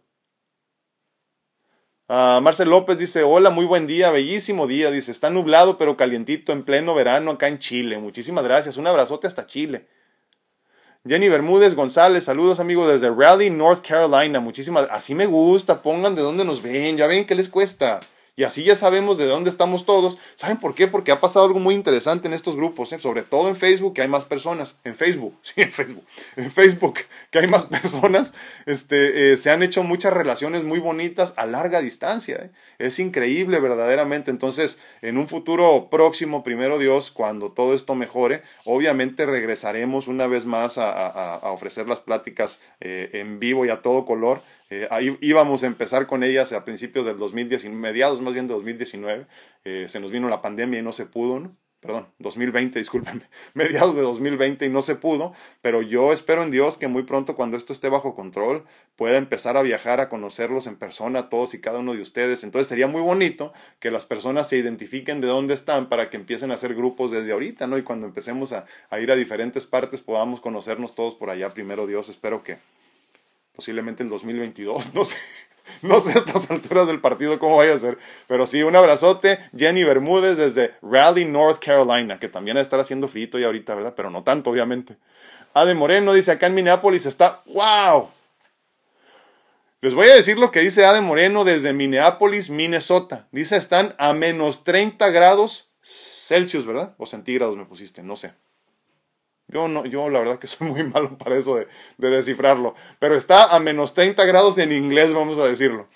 [2.09, 4.91] Ah, Marcel López dice, hola, muy buen día, bellísimo día.
[4.91, 7.97] Dice, está nublado pero calientito en pleno verano acá en Chile.
[7.97, 8.77] Muchísimas gracias.
[8.77, 9.87] Un abrazote hasta Chile.
[11.05, 14.39] Jenny Bermúdez González, saludos amigos desde Raleigh, North Carolina.
[14.39, 18.01] Muchísimas, así me gusta, pongan de dónde nos ven, ya ven qué les cuesta.
[18.39, 20.19] Y así ya sabemos de dónde estamos todos.
[20.35, 20.87] ¿Saben por qué?
[20.87, 22.99] Porque ha pasado algo muy interesante en estos grupos, ¿eh?
[22.99, 24.77] sobre todo en Facebook, que hay más personas.
[24.83, 26.05] En Facebook, sí, en Facebook.
[26.35, 26.99] En Facebook,
[27.31, 28.35] que hay más personas.
[28.67, 32.35] Este, eh, se han hecho muchas relaciones muy bonitas a larga distancia.
[32.35, 32.51] ¿eh?
[32.77, 34.29] Es increíble, verdaderamente.
[34.29, 40.45] Entonces, en un futuro próximo, primero Dios, cuando todo esto mejore, obviamente regresaremos una vez
[40.45, 45.67] más a, ofrecer las pláticas en vivo y a todo color eh, ahí íbamos a
[45.67, 49.27] empezar con ellas a principios del 2019, mediados más bien de 2019.
[49.63, 51.55] Eh, se nos vino la pandemia y no se pudo, ¿no?
[51.79, 53.21] Perdón, 2020, discúlpenme,
[53.53, 57.35] mediados de 2020 y no se pudo, pero yo espero en Dios que muy pronto
[57.35, 58.65] cuando esto esté bajo control
[58.95, 62.43] pueda empezar a viajar, a conocerlos en persona, todos y cada uno de ustedes.
[62.43, 66.49] Entonces sería muy bonito que las personas se identifiquen de dónde están para que empiecen
[66.49, 67.77] a hacer grupos desde ahorita, ¿no?
[67.77, 71.85] Y cuando empecemos a, a ir a diferentes partes podamos conocernos todos por allá, primero
[71.85, 72.57] Dios, espero que,
[73.57, 75.17] posiblemente en 2022, no sé.
[75.81, 77.97] No sé a estas alturas del partido cómo vaya a ser.
[78.27, 79.37] Pero sí, un abrazote.
[79.55, 83.75] Jenny Bermúdez desde Raleigh, North Carolina, que también va a estar haciendo frito ya ahorita,
[83.75, 83.93] ¿verdad?
[83.93, 84.95] Pero no tanto, obviamente.
[85.53, 88.09] Ade Moreno dice, acá en Minneapolis está, wow.
[89.81, 93.27] Les voy a decir lo que dice Ade Moreno desde Minneapolis, Minnesota.
[93.33, 96.95] Dice, están a menos 30 grados Celsius, ¿verdad?
[96.97, 98.33] O centígrados me pusiste, no sé.
[99.47, 101.67] Yo, no, yo la verdad que soy muy malo para eso de,
[101.97, 102.75] descifrarlo.
[102.99, 105.87] Pero está a menos 30 grados en inglés, vamos a decirlo.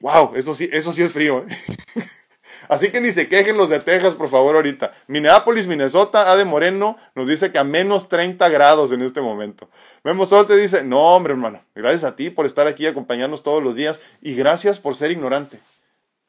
[0.00, 1.44] Wow, eso sí, eso sí es frío.
[1.48, 2.02] ¿eh?
[2.68, 4.92] Así que ni se quejen los de Texas, por favor, ahorita.
[5.06, 9.68] Minneapolis, Minnesota, Ade Moreno nos dice que a menos 30 grados en este momento.
[10.04, 13.62] Memo Sol te dice, no hombre hermano, gracias a ti por estar aquí acompañándonos todos
[13.62, 15.60] los días y gracias por ser ignorante.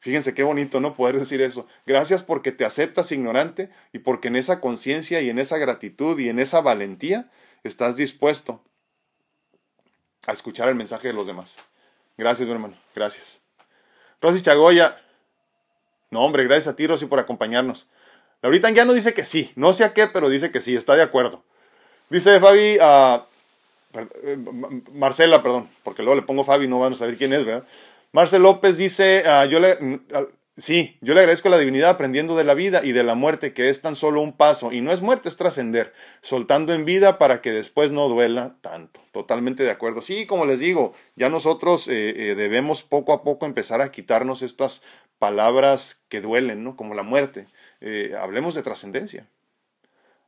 [0.04, 0.96] Fíjense qué bonito, ¿no?
[0.96, 1.66] Poder decir eso.
[1.86, 6.28] Gracias porque te aceptas ignorante y porque en esa conciencia y en esa gratitud y
[6.28, 7.30] en esa valentía
[7.62, 8.62] estás dispuesto
[10.26, 11.56] a escuchar el mensaje de los demás.
[12.18, 12.76] Gracias, mi hermano.
[12.94, 13.40] Gracias.
[14.20, 14.94] Rosy Chagoya.
[16.10, 17.88] No, hombre, gracias a ti, Rosy, por acompañarnos.
[18.42, 19.52] Laurita no dice que sí.
[19.56, 20.76] No sé a qué, pero dice que sí.
[20.76, 21.42] Está de acuerdo.
[22.10, 23.24] Dice Fabi, a
[23.94, 24.36] eh,
[24.92, 27.64] Marcela, perdón, porque luego le pongo Fabi, no van a saber quién es, ¿verdad?
[28.14, 30.00] Marcel López dice, ah, yo le, mm,
[30.56, 33.52] sí, yo le agradezco a la divinidad aprendiendo de la vida y de la muerte,
[33.52, 37.18] que es tan solo un paso, y no es muerte, es trascender, soltando en vida
[37.18, 39.00] para que después no duela tanto.
[39.10, 40.00] Totalmente de acuerdo.
[40.00, 44.42] Sí, como les digo, ya nosotros eh, eh, debemos poco a poco empezar a quitarnos
[44.42, 44.84] estas
[45.18, 46.76] palabras que duelen, ¿no?
[46.76, 47.48] Como la muerte.
[47.80, 49.26] Eh, hablemos de trascendencia.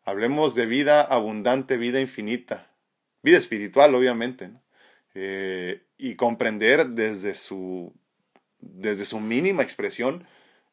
[0.04, 2.66] Hablemos de vida abundante, vida infinita,
[3.22, 4.48] vida espiritual, obviamente.
[4.48, 4.65] ¿no?
[5.18, 7.90] Eh, y comprender desde su,
[8.60, 10.26] desde su mínima expresión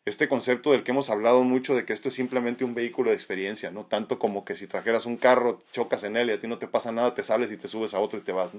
[0.03, 3.15] este concepto del que hemos hablado mucho de que esto es simplemente un vehículo de
[3.15, 6.49] experiencia, no tanto como que si trajeras un carro, chocas en él y a ti
[6.49, 8.51] no te pasa nada, te sales y te subes a otro y te vas.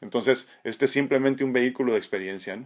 [0.00, 2.60] Entonces, este es simplemente un vehículo de experiencia.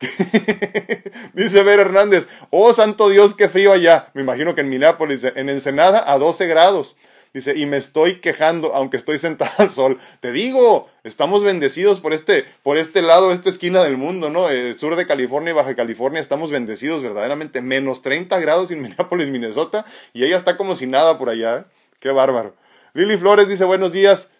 [1.34, 4.08] Dice Ver Hernández, oh santo Dios, qué frío allá.
[4.14, 6.96] Me imagino que en Minneapolis, en Ensenada, a 12 grados.
[7.32, 9.98] Dice, y me estoy quejando, aunque estoy sentado al sol.
[10.18, 14.48] Te digo, estamos bendecidos por este, por este lado, esta esquina del mundo, ¿no?
[14.48, 17.62] El sur de California y Baja California estamos bendecidos verdaderamente.
[17.62, 21.58] Menos 30 grados en Minneapolis, Minnesota, y ella está como si nada por allá.
[21.58, 21.64] ¿eh?
[22.00, 22.56] Qué bárbaro.
[22.94, 24.32] Lili Flores dice, buenos días.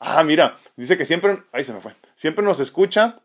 [0.00, 3.20] Ah, mira, dice que siempre, ahí se me fue, siempre nos escucha.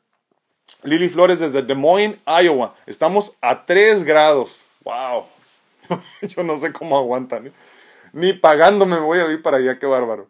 [0.83, 2.75] Lili Flores desde Des Moines, Iowa.
[2.85, 4.65] Estamos a 3 grados.
[4.83, 5.25] ¡Wow!
[6.21, 7.47] Yo no sé cómo aguantan.
[7.47, 7.51] ¿eh?
[8.13, 10.29] Ni pagándome me voy a ir para allá, qué bárbaro.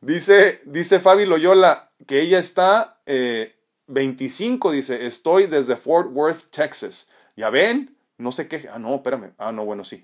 [0.00, 3.00] Dice, dice Fabi Loyola que ella está
[3.86, 7.10] 25, eh, dice, estoy desde Fort Worth, Texas.
[7.36, 7.96] ¿Ya ven?
[8.16, 8.68] No sé qué.
[8.72, 9.32] Ah, no, espérame.
[9.38, 10.02] Ah, no, bueno, sí.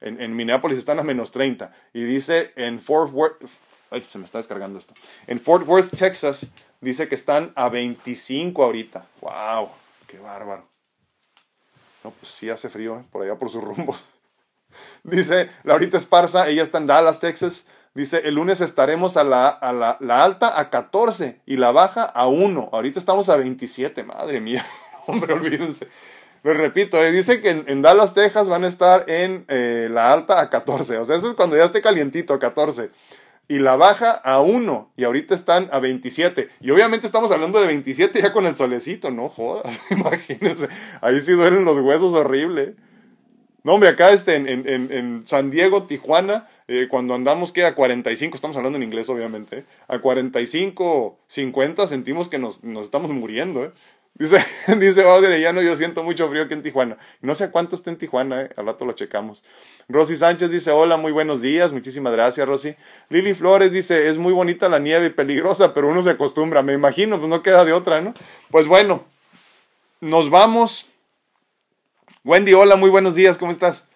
[0.00, 1.72] En, en Minneapolis están a menos 30.
[1.92, 3.42] Y dice en Fort Worth.
[3.90, 4.94] Ay, se me está descargando esto.
[5.26, 9.06] En Fort Worth, Texas, dice que están a 25 ahorita.
[9.20, 9.70] ¡Wow!
[10.06, 10.68] ¡Qué bárbaro!
[12.04, 13.04] No, pues sí hace frío, ¿eh?
[13.10, 14.04] por allá por sus rumbos.
[15.04, 17.66] Dice Laurita Esparza, ella está en Dallas, Texas.
[17.94, 22.02] Dice, el lunes estaremos a la, a la, la, alta a 14 y la baja
[22.04, 22.68] a 1.
[22.70, 24.62] Ahorita estamos a 27, madre mía.
[25.06, 25.88] Hombre, olvídense.
[26.46, 30.40] Lo repito, eh, dice que en, Dallas, Texas van a estar en eh, la alta
[30.40, 30.98] a 14.
[30.98, 32.90] O sea, eso es cuando ya esté calientito, a 14.
[33.48, 34.92] Y la baja a 1.
[34.96, 36.48] Y ahorita están a 27.
[36.60, 39.10] Y obviamente estamos hablando de 27 ya con el solecito.
[39.10, 40.68] No jodas, imagínense.
[41.00, 42.76] Ahí sí duelen los huesos horrible.
[43.66, 48.56] No, hombre, acá este, en, San Diego, Tijuana, eh, cuando andamos que a 45, estamos
[48.56, 53.64] hablando en inglés obviamente, a 45, 50 sentimos que nos, estamos muriendo.
[53.64, 53.72] ¿eh?
[54.14, 54.36] Dice,
[54.78, 55.02] dice
[55.52, 56.96] no yo siento mucho frío aquí en Tijuana.
[57.22, 59.42] No sé cuánto está en Tijuana, eh, al rato lo checamos.
[59.88, 62.76] Rosy Sánchez dice, hola, muy buenos días, muchísimas gracias, Rosy.
[63.08, 66.72] Lili Flores dice, es muy bonita la nieve y peligrosa, pero uno se acostumbra, me
[66.72, 68.14] imagino, pues no queda de otra, ¿no?
[68.52, 69.04] Pues bueno,
[70.00, 70.86] nos vamos.
[72.24, 73.88] Wendy, hola, muy buenos días, ¿cómo estás?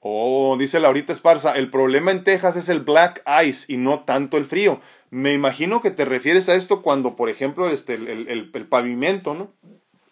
[0.00, 4.36] Oh, dice Laurita Esparza, el problema en Texas es el black ice y no tanto
[4.36, 4.80] el frío.
[5.10, 9.52] Me imagino que te refieres a esto cuando, por ejemplo, este, el, el, pavimento, ¿no?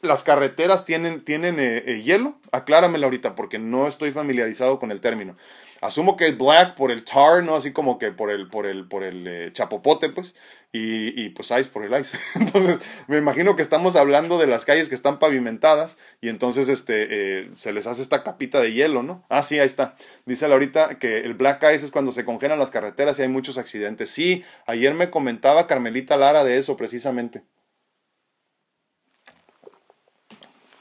[0.03, 2.39] Las carreteras tienen, tienen eh, eh, hielo.
[2.53, 5.37] Acláramelo ahorita porque no estoy familiarizado con el término.
[5.81, 7.57] Asumo que el black por el tar, ¿no?
[7.57, 10.35] Así como que por el, por el, por el eh, chapopote, pues.
[10.73, 12.19] Y, y, pues ice por el ice.
[12.39, 17.07] entonces, me imagino que estamos hablando de las calles que están pavimentadas y entonces este,
[17.11, 19.25] eh, se les hace esta capita de hielo, ¿no?
[19.31, 19.97] Ah, sí, ahí está.
[20.27, 23.57] Dice ahorita que el black ice es cuando se congelan las carreteras y hay muchos
[23.57, 24.11] accidentes.
[24.11, 27.43] Sí, ayer me comentaba Carmelita Lara de eso precisamente.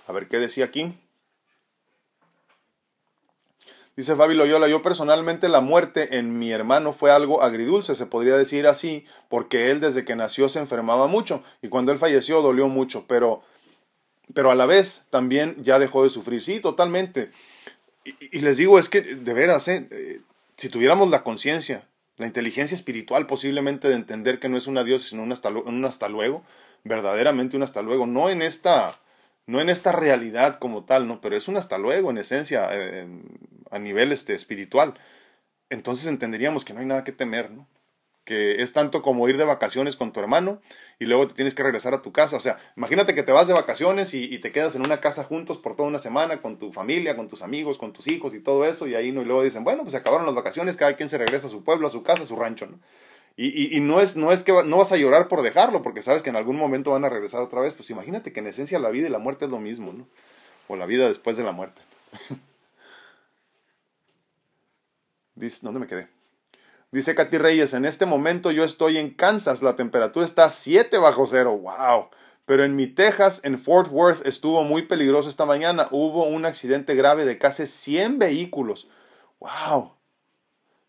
[0.09, 0.97] A ver qué decía aquí.
[3.95, 8.35] Dice Fabi Loyola, yo personalmente la muerte en mi hermano fue algo agridulce, se podría
[8.35, 12.69] decir así, porque él desde que nació se enfermaba mucho y cuando él falleció dolió
[12.69, 13.43] mucho, pero,
[14.33, 16.41] pero a la vez también ya dejó de sufrir.
[16.41, 17.29] Sí, totalmente.
[18.03, 20.23] Y, les digo, es que de veras, ¿eh?
[20.57, 21.87] Si tuviéramos la conciencia,
[22.17, 25.85] la inteligencia espiritual posiblemente de entender que no es un adiós, sino un hasta, un
[25.85, 26.43] hasta luego,
[26.83, 28.97] verdaderamente un hasta luego, no en esta
[29.49, 31.21] no en esta realidad como tal, ¿no?
[31.21, 33.07] Pero es un hasta luego en esencia, eh,
[33.71, 34.93] a nivel este, espiritual.
[35.69, 37.49] Entonces entenderíamos que no hay nada que temer.
[38.25, 40.61] Que es tanto como ir de vacaciones con tu hermano
[40.99, 42.37] y luego te tienes que regresar a tu casa.
[42.37, 45.57] O sea, imagínate que te vas de vacaciones y, te quedas en una casa juntos
[45.57, 48.65] por toda una semana con tu familia, con tus amigos, con tus hijos y todo
[48.65, 48.85] eso.
[48.85, 51.17] Y ahí no, y luego dicen, bueno, pues se acabaron las vacaciones, cada quien se
[51.17, 52.79] regresa a su pueblo, a su casa, a su rancho, ¿no?
[53.35, 56.29] Y, no, es, no es que no vas a llorar por dejarlo, porque sabes que
[56.29, 57.73] en algún momento van a regresar otra vez.
[57.73, 60.07] Pues imagínate que en esencia la vida y la muerte es lo mismo, ¿no?
[60.67, 61.81] O la vida después de la muerte.
[65.35, 66.09] Dice, ¿dónde me quedé?
[66.91, 71.27] Dice Katy Reyes, en este momento yo estoy en Kansas, la temperatura está 7 bajo
[71.27, 72.09] cero, wow.
[72.45, 75.87] Pero en mi Texas, en Fort Worth, estuvo muy peligroso esta mañana.
[75.91, 78.89] Hubo un accidente grave de casi 100 vehículos.
[79.39, 79.93] Wow.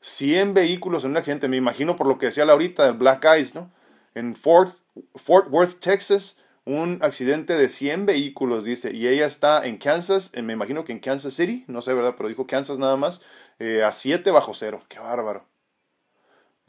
[0.01, 1.48] 100 vehículos en un accidente.
[1.48, 3.70] Me imagino por lo que decía Laurita del Black Ice, ¿no?
[4.14, 4.74] En Fort,
[5.14, 8.92] Fort Worth, Texas, un accidente de 100 vehículos, dice.
[8.94, 12.14] Y ella está en Kansas, me imagino que en Kansas City, no sé, ¿verdad?
[12.16, 13.22] Pero dijo Kansas nada más,
[13.59, 14.82] eh, a 7 bajo cero.
[14.88, 15.49] Qué bárbaro.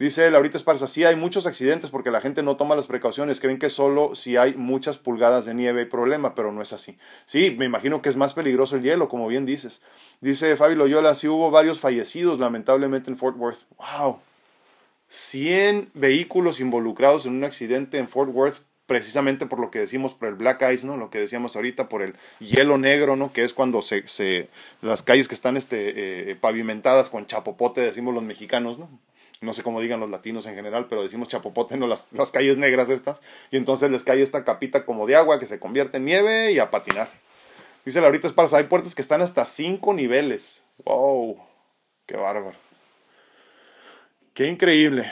[0.02, 3.60] Dice Laurita Esparza, sí hay muchos accidentes porque la gente no toma las precauciones, creen
[3.60, 6.98] que solo si hay muchas pulgadas de nieve hay problema, pero no es así.
[7.24, 9.80] Sí, me imagino que es más peligroso el hielo, como bien dices.
[10.20, 13.60] Dice Fabi Loyola, sí hubo varios fallecidos lamentablemente en Fort Worth.
[13.78, 14.18] ¡Wow!
[15.06, 20.26] 100 vehículos involucrados en un accidente en Fort Worth precisamente por lo que decimos, por
[20.26, 20.96] el black ice, ¿no?
[20.96, 23.32] Lo que decíamos ahorita, por el hielo negro, ¿no?
[23.32, 24.48] Que es cuando se, se
[24.80, 28.88] las calles que están este, eh, pavimentadas con chapopote, decimos los mexicanos, ¿no?
[29.42, 32.56] No sé cómo digan los latinos en general, pero decimos chapopote, no las, las calles
[32.56, 33.20] negras estas,
[33.50, 36.58] y entonces les cae esta capita como de agua que se convierte en nieve y
[36.58, 37.08] a patinar.
[37.84, 40.62] Dice Laurita Esparza, hay puertas que están hasta cinco niveles.
[40.84, 41.38] ¡Wow!
[42.06, 42.56] ¡Qué bárbaro!
[44.34, 45.10] ¡Qué increíble!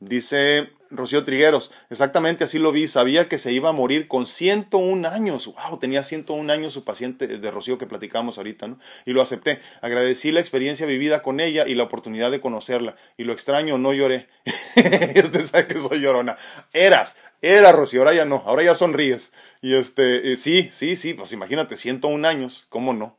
[0.00, 5.08] Dice Rocío Trigueros, exactamente así lo vi, sabía que se iba a morir con 101
[5.08, 8.78] años, wow, tenía 101 años su paciente de Rocío que platicamos ahorita, ¿no?
[9.06, 13.24] Y lo acepté, agradecí la experiencia vivida con ella y la oportunidad de conocerla, y
[13.24, 16.36] lo extraño, no lloré, usted sabe que soy llorona,
[16.72, 19.32] eras, era Rocío, ahora ya no, ahora ya sonríes,
[19.62, 23.16] y este, eh, sí, sí, sí, pues imagínate, 101 años, ¿cómo no?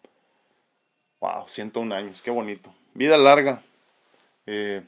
[1.19, 3.63] Wow, 101 años, qué bonito, vida larga,
[4.45, 4.83] eh,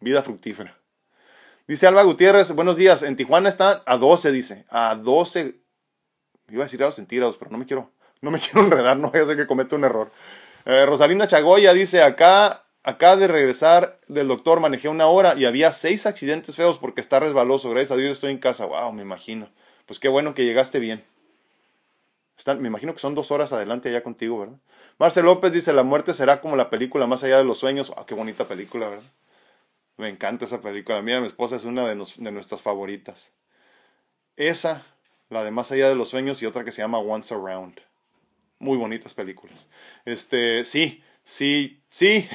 [0.00, 0.81] vida fructífera.
[1.68, 3.04] Dice Alba Gutiérrez, buenos días.
[3.04, 4.64] En Tijuana está a 12, dice.
[4.68, 5.54] A 12.
[6.48, 9.10] Iba a decir a los centígrados, pero no me quiero, no me quiero enredar, no
[9.10, 10.10] voy a hacer que cometa un error.
[10.64, 15.70] Eh, Rosalinda Chagoya dice, acá, acá de regresar del doctor manejé una hora y había
[15.70, 17.70] seis accidentes feos porque está resbaloso.
[17.70, 18.66] Gracias a Dios estoy en casa.
[18.66, 19.48] Wow, me imagino.
[19.86, 21.04] Pues qué bueno que llegaste bien.
[22.58, 24.56] me imagino que son dos horas adelante allá contigo, ¿verdad?
[24.98, 27.92] Marcel López dice, la muerte será como la película Más allá de los sueños.
[28.08, 29.04] Qué bonita película, ¿verdad?
[30.02, 31.00] Me encanta esa película.
[31.00, 33.32] Mía, mi esposa es una de, nuestras favoritas.
[34.34, 34.84] Esa,
[35.30, 37.80] la de Más allá de los sueños y otra que se llama Once Around.
[38.58, 39.68] Muy bonitas películas.
[40.04, 42.28] Este, sí, sí, sí.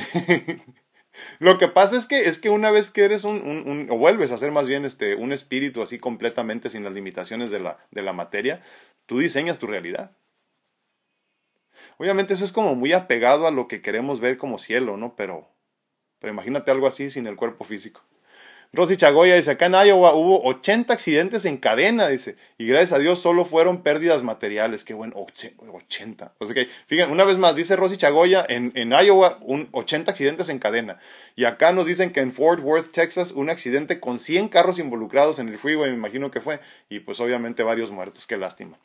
[1.39, 4.31] Lo que pasa es que, es que una vez que eres un, un, o vuelves
[4.31, 8.01] a ser más bien este, un espíritu así completamente sin las limitaciones de la, de
[8.01, 8.61] la materia,
[9.07, 10.11] tú diseñas tu realidad.
[11.97, 15.17] Obviamente eso es como muy apegado a lo que queremos ver como cielo, ¿no?
[15.17, 15.49] Pero
[16.19, 18.01] pero imagínate algo así sin el cuerpo físico.
[18.73, 22.99] Rosy Chagoya dice, acá en Iowa hubo 80 accidentes en cadena, dice, y gracias a
[22.99, 24.83] Dios solo fueron pérdidas materiales.
[24.83, 26.33] Qué bueno, 80.
[26.37, 30.49] O sea fíjense, una vez más, dice Rosy Chagoya, en, en Iowa un 80 accidentes
[30.49, 30.99] en cadena.
[31.35, 35.39] Y acá nos dicen que en Fort Worth, Texas, un accidente con 100 carros involucrados
[35.39, 36.59] en el freeway, me imagino que fue,
[36.89, 38.77] y pues obviamente varios muertos, qué lástima.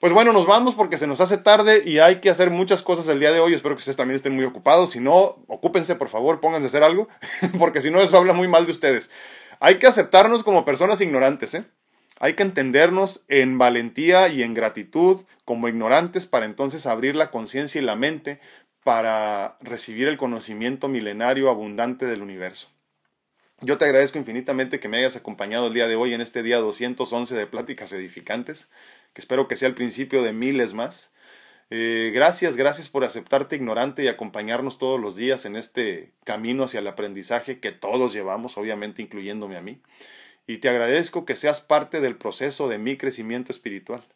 [0.00, 3.08] Pues bueno, nos vamos porque se nos hace tarde y hay que hacer muchas cosas
[3.08, 3.52] el día de hoy.
[3.52, 4.90] Espero que ustedes también estén muy ocupados.
[4.90, 7.08] Si no, ocúpense, por favor, pónganse a hacer algo,
[7.58, 9.10] porque si no, eso habla muy mal de ustedes.
[9.58, 11.64] Hay que aceptarnos como personas ignorantes, ¿eh?
[12.20, 17.80] Hay que entendernos en valentía y en gratitud como ignorantes para entonces abrir la conciencia
[17.80, 18.38] y la mente
[18.84, 22.68] para recibir el conocimiento milenario abundante del universo.
[23.60, 26.58] Yo te agradezco infinitamente que me hayas acompañado el día de hoy en este día
[26.58, 28.68] 211 de Pláticas Edificantes,
[29.18, 31.10] espero que sea el principio de miles más.
[31.70, 36.80] Eh, gracias, gracias por aceptarte ignorante y acompañarnos todos los días en este camino hacia
[36.80, 39.82] el aprendizaje que todos llevamos, obviamente incluyéndome a mí.
[40.46, 44.06] Y te agradezco que seas parte del proceso de mi crecimiento espiritual.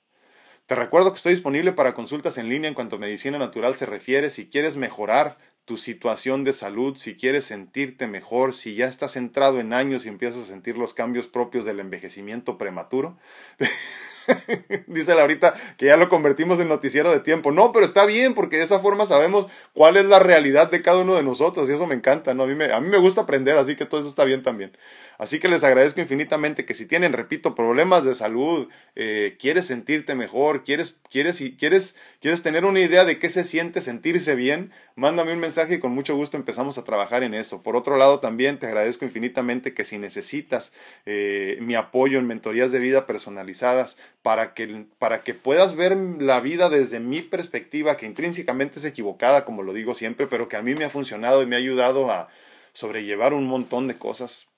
[0.67, 3.85] Te recuerdo que estoy disponible para consultas en línea en cuanto a medicina natural se
[3.85, 4.31] refiere.
[4.31, 9.61] Si quieres mejorar tu situación de salud, si quieres sentirte mejor, si ya estás entrado
[9.61, 13.19] en años y empiezas a sentir los cambios propios del envejecimiento prematuro.
[14.87, 17.53] Dice ahorita que ya lo convertimos en noticiero de tiempo.
[17.53, 20.99] No, pero está bien porque de esa forma sabemos cuál es la realidad de cada
[20.99, 22.45] uno de nosotros y eso me encanta, ¿no?
[22.45, 24.73] A mí me, a mí me gusta aprender, así que todo eso está bien también.
[25.18, 30.14] Así que les agradezco infinitamente que si tienen, repito, problemas de salud, eh, quieres sentirte
[30.14, 35.33] mejor, quieres, quieres, quieres, quieres tener una idea de qué se siente sentirse bien, mándame
[35.33, 37.62] un mensaje y con mucho gusto empezamos a trabajar en eso.
[37.62, 40.73] Por otro lado, también te agradezco infinitamente que si necesitas
[41.07, 46.41] eh, mi apoyo en mentorías de vida personalizadas para que, para que puedas ver la
[46.41, 50.62] vida desde mi perspectiva, que intrínsecamente es equivocada, como lo digo siempre, pero que a
[50.62, 52.29] mí me ha funcionado y me ha ayudado a
[52.73, 54.49] sobrellevar un montón de cosas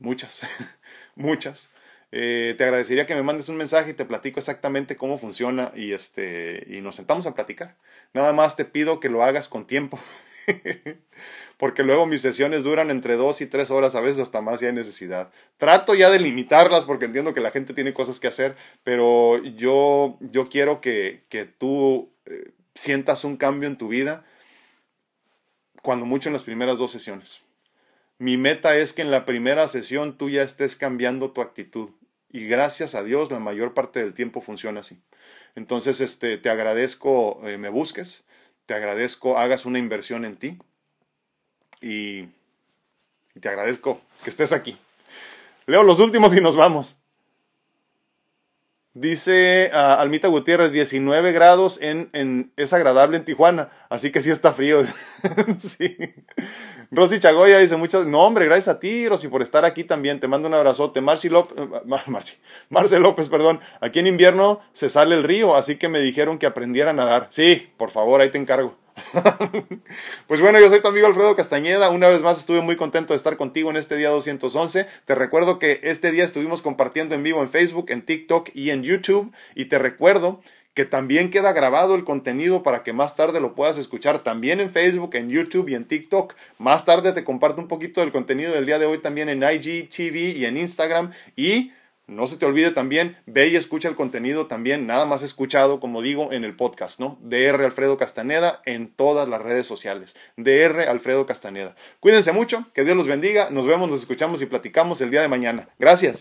[0.00, 0.42] muchas,
[1.14, 1.70] muchas.
[2.12, 5.92] Eh, te agradecería que me mandes un mensaje y te platico exactamente cómo funciona y,
[5.92, 7.76] este, y nos sentamos a platicar.
[8.12, 10.00] Nada más te pido que lo hagas con tiempo,
[11.56, 14.66] porque luego mis sesiones duran entre dos y tres horas, a veces hasta más si
[14.66, 15.30] hay necesidad.
[15.56, 20.16] Trato ya de limitarlas porque entiendo que la gente tiene cosas que hacer, pero yo,
[20.20, 24.24] yo quiero que, que tú eh, sientas un cambio en tu vida
[25.82, 27.40] cuando mucho en las primeras dos sesiones.
[28.18, 31.90] Mi meta es que en la primera sesión tú ya estés cambiando tu actitud.
[32.30, 35.02] Y gracias a Dios la mayor parte del tiempo funciona así.
[35.54, 38.24] Entonces, este, te agradezco, eh, me busques,
[38.70, 40.56] te agradezco, hagas una inversión en ti
[41.80, 42.28] y,
[43.34, 44.78] y te agradezco que estés aquí.
[45.66, 46.98] Leo los últimos y nos vamos.
[49.00, 54.30] Dice uh, Almita Gutiérrez, 19 grados en, en, es agradable en Tijuana, así que sí
[54.30, 54.84] está frío.
[55.58, 55.96] sí.
[56.90, 60.20] Rosy Chagoya dice muchas, no hombre, gracias a ti, Rosy, por estar aquí también.
[60.20, 61.00] Te mando un abrazote.
[61.00, 61.56] Marci López,
[62.08, 62.34] Marci,
[62.68, 63.60] Marce López, perdón.
[63.80, 67.28] Aquí en invierno se sale el río, así que me dijeron que aprendiera a nadar.
[67.30, 68.76] Sí, por favor, ahí te encargo.
[70.26, 71.90] pues bueno, yo soy tu amigo Alfredo Castañeda.
[71.90, 74.86] Una vez más estuve muy contento de estar contigo en este día 211.
[75.04, 78.82] Te recuerdo que este día estuvimos compartiendo en vivo en Facebook, en TikTok y en
[78.82, 79.32] YouTube.
[79.54, 80.40] Y te recuerdo
[80.74, 84.70] que también queda grabado el contenido para que más tarde lo puedas escuchar también en
[84.70, 86.34] Facebook, en YouTube y en TikTok.
[86.58, 90.36] Más tarde te comparto un poquito del contenido del día de hoy también en IGTV
[90.36, 91.72] y en Instagram y
[92.10, 96.02] no se te olvide también, ve y escucha el contenido también, nada más escuchado, como
[96.02, 97.18] digo, en el podcast, ¿no?
[97.22, 100.16] DR Alfredo Castaneda en todas las redes sociales.
[100.36, 101.76] DR Alfredo Castaneda.
[102.00, 105.28] Cuídense mucho, que Dios los bendiga, nos vemos, nos escuchamos y platicamos el día de
[105.28, 105.68] mañana.
[105.78, 106.18] Gracias.